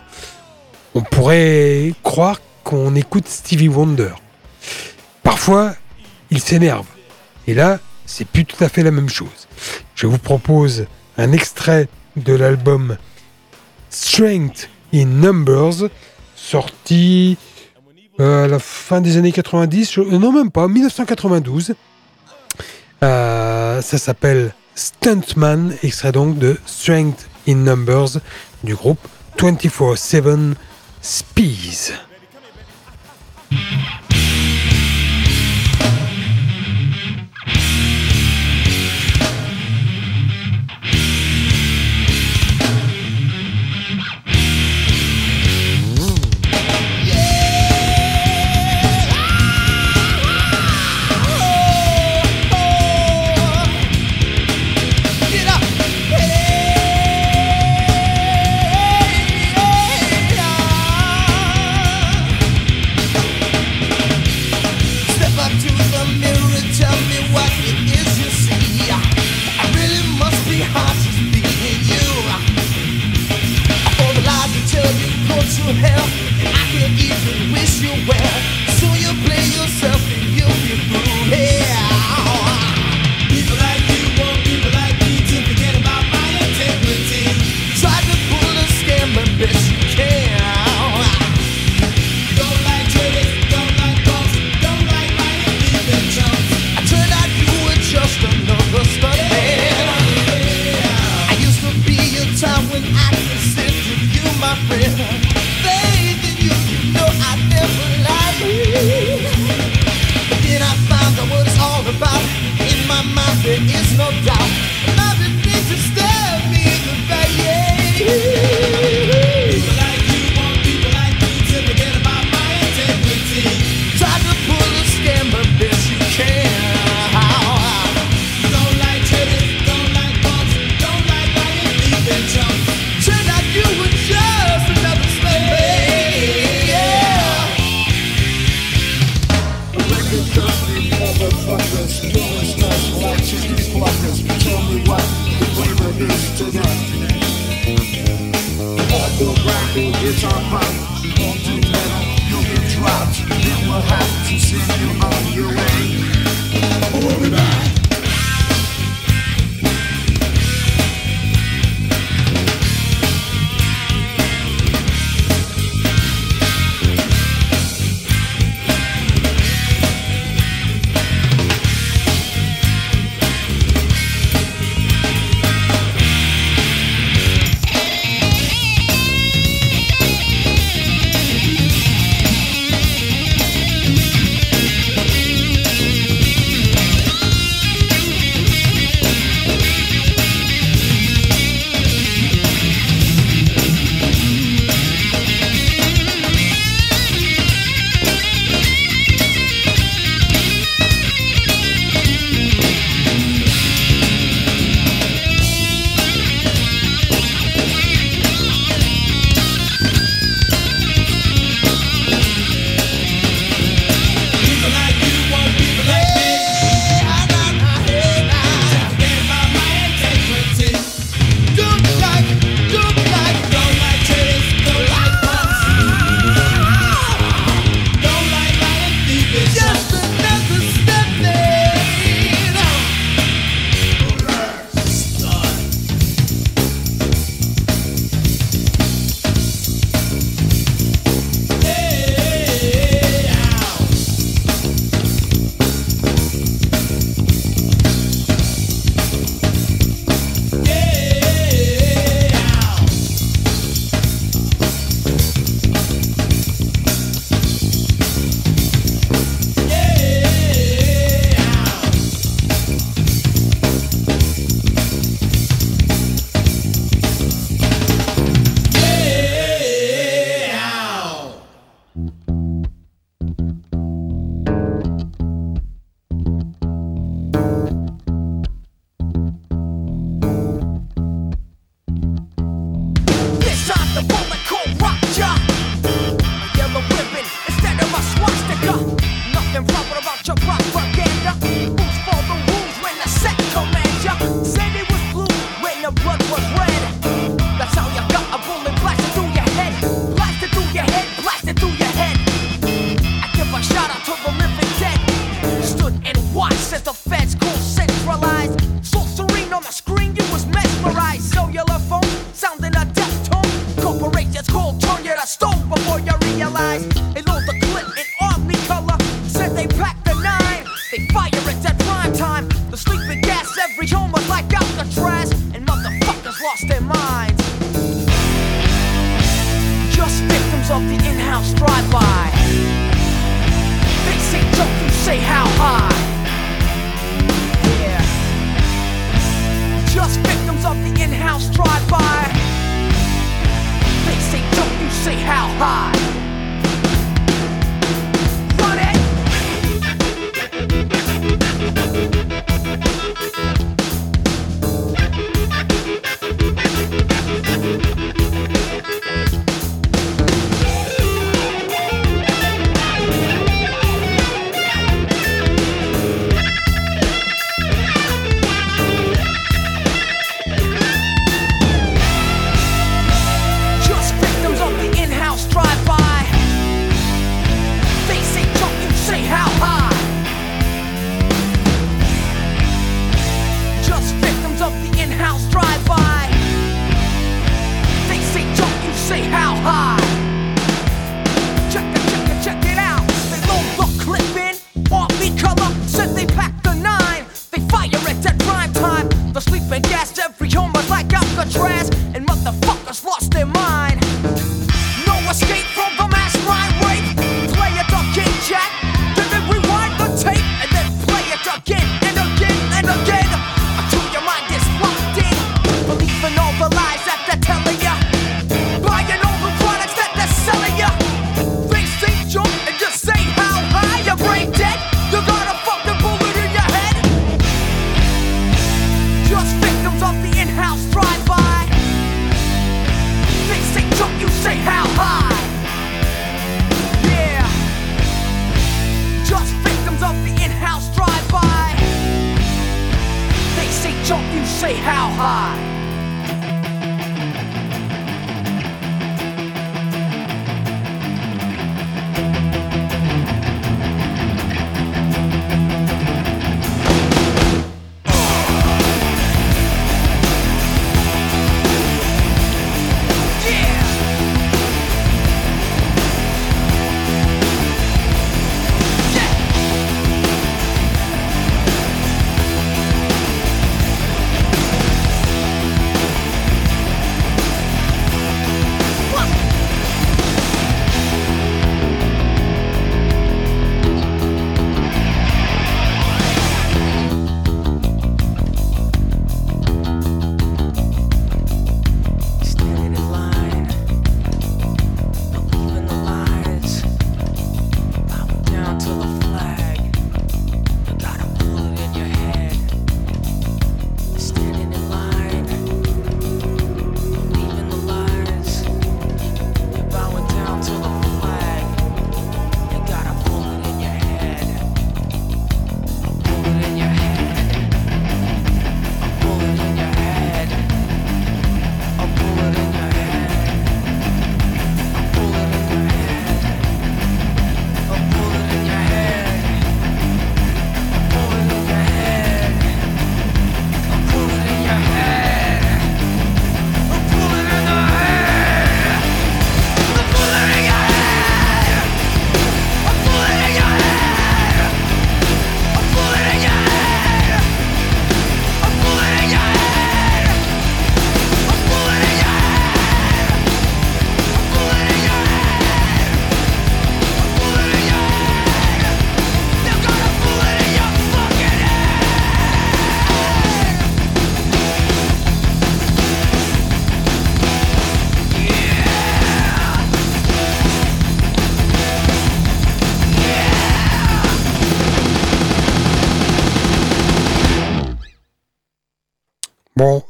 [0.93, 4.11] on pourrait croire qu'on écoute Stevie Wonder.
[5.23, 5.73] Parfois,
[6.29, 6.85] il s'énerve.
[7.47, 9.47] Et là, c'est plus tout à fait la même chose.
[9.95, 10.85] Je vous propose
[11.17, 12.97] un extrait de l'album
[13.89, 15.89] Strength in Numbers,
[16.35, 17.37] sorti
[18.19, 21.73] euh, à la fin des années 90, je- euh, non même pas, 1992.
[23.03, 28.19] Euh, ça s'appelle Stuntman, extrait donc de Strength in Numbers
[28.63, 28.99] du groupe
[29.37, 30.53] 24-7
[31.01, 31.93] Spees.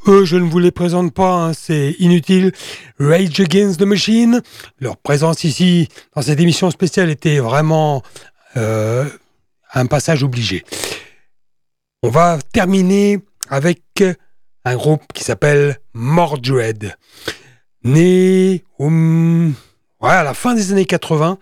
[0.10, 2.52] je ne vous les présente pas, hein, c'est inutile.
[2.99, 4.41] Rage Against the Machine,
[4.80, 8.02] leur présence ici dans cette émission spéciale était vraiment
[8.57, 9.06] euh,
[9.73, 10.64] un passage obligé.
[12.02, 13.19] On va terminer
[13.49, 13.84] avec
[14.65, 16.95] un groupe qui s'appelle Mordred,
[17.84, 18.64] né
[20.02, 21.38] à la fin des années 80.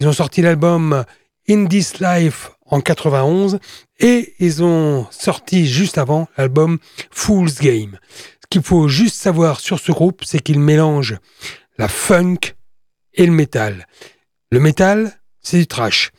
[0.00, 1.04] Ils ont sorti l'album
[1.48, 3.58] In This Life en 91
[4.00, 6.78] et ils ont sorti juste avant l'album
[7.10, 7.98] Fool's Game.
[8.40, 11.18] Ce qu'il faut juste savoir sur ce groupe, c'est qu'ils mélangent
[11.78, 12.38] la funk
[13.14, 13.86] et le métal.
[14.50, 16.10] Le métal, c'est du trash.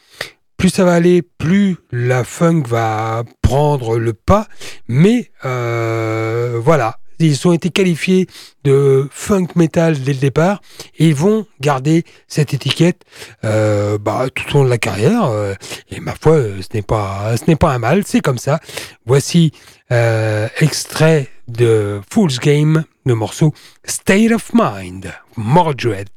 [0.57, 4.47] Plus ça va aller, plus la funk va prendre le pas.
[4.87, 8.27] Mais euh, voilà, ils ont été qualifiés
[8.63, 10.61] de funk metal dès le départ
[10.97, 13.03] et ils vont garder cette étiquette
[13.43, 15.25] euh, bah, tout au long de la carrière.
[15.25, 15.53] Euh,
[15.91, 18.59] et ma foi, euh, ce n'est pas, ce n'est pas un mal, c'est comme ça.
[19.05, 19.51] Voici
[19.91, 26.09] euh, extrait de Fool's Game, le morceau State of Mind, Mordred.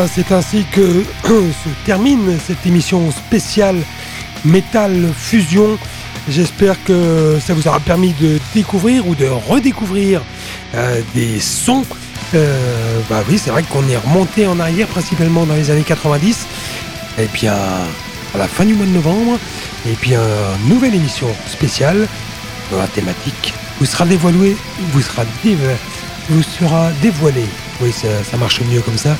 [0.00, 3.76] Voilà, c'est ainsi que se termine cette émission spéciale
[4.46, 5.76] Metal Fusion.
[6.26, 10.22] J'espère que ça vous aura permis de découvrir ou de redécouvrir
[10.74, 11.84] euh, des sons.
[12.34, 16.46] Euh, bah oui, c'est vrai qu'on est remonté en arrière, principalement dans les années 90.
[17.18, 17.58] Et puis à,
[18.34, 19.38] à la fin du mois de novembre,
[19.86, 22.08] et puis une nouvelle émission spéciale
[22.72, 24.56] dans la thématique vous sera dévoilé,
[24.92, 25.76] vous sera, dév-
[26.30, 27.44] vous sera dévoilé.
[27.82, 29.14] Oui, ça marche mieux comme ça.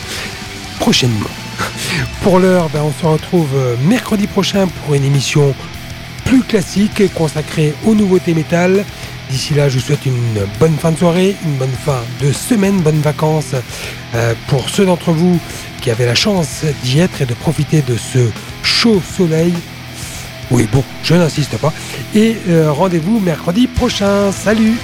[0.80, 1.28] Prochainement.
[2.22, 5.54] Pour l'heure, ben, on se retrouve euh, mercredi prochain pour une émission
[6.24, 8.84] plus classique consacrée aux nouveautés métal.
[9.30, 12.80] D'ici là, je vous souhaite une bonne fin de soirée, une bonne fin de semaine,
[12.80, 13.54] bonnes vacances
[14.14, 15.38] euh, pour ceux d'entre vous
[15.82, 18.30] qui avaient la chance d'y être et de profiter de ce
[18.62, 19.52] chaud soleil.
[20.50, 21.74] Oui, bon, je n'insiste pas.
[22.14, 24.32] Et euh, rendez-vous mercredi prochain.
[24.32, 24.78] Salut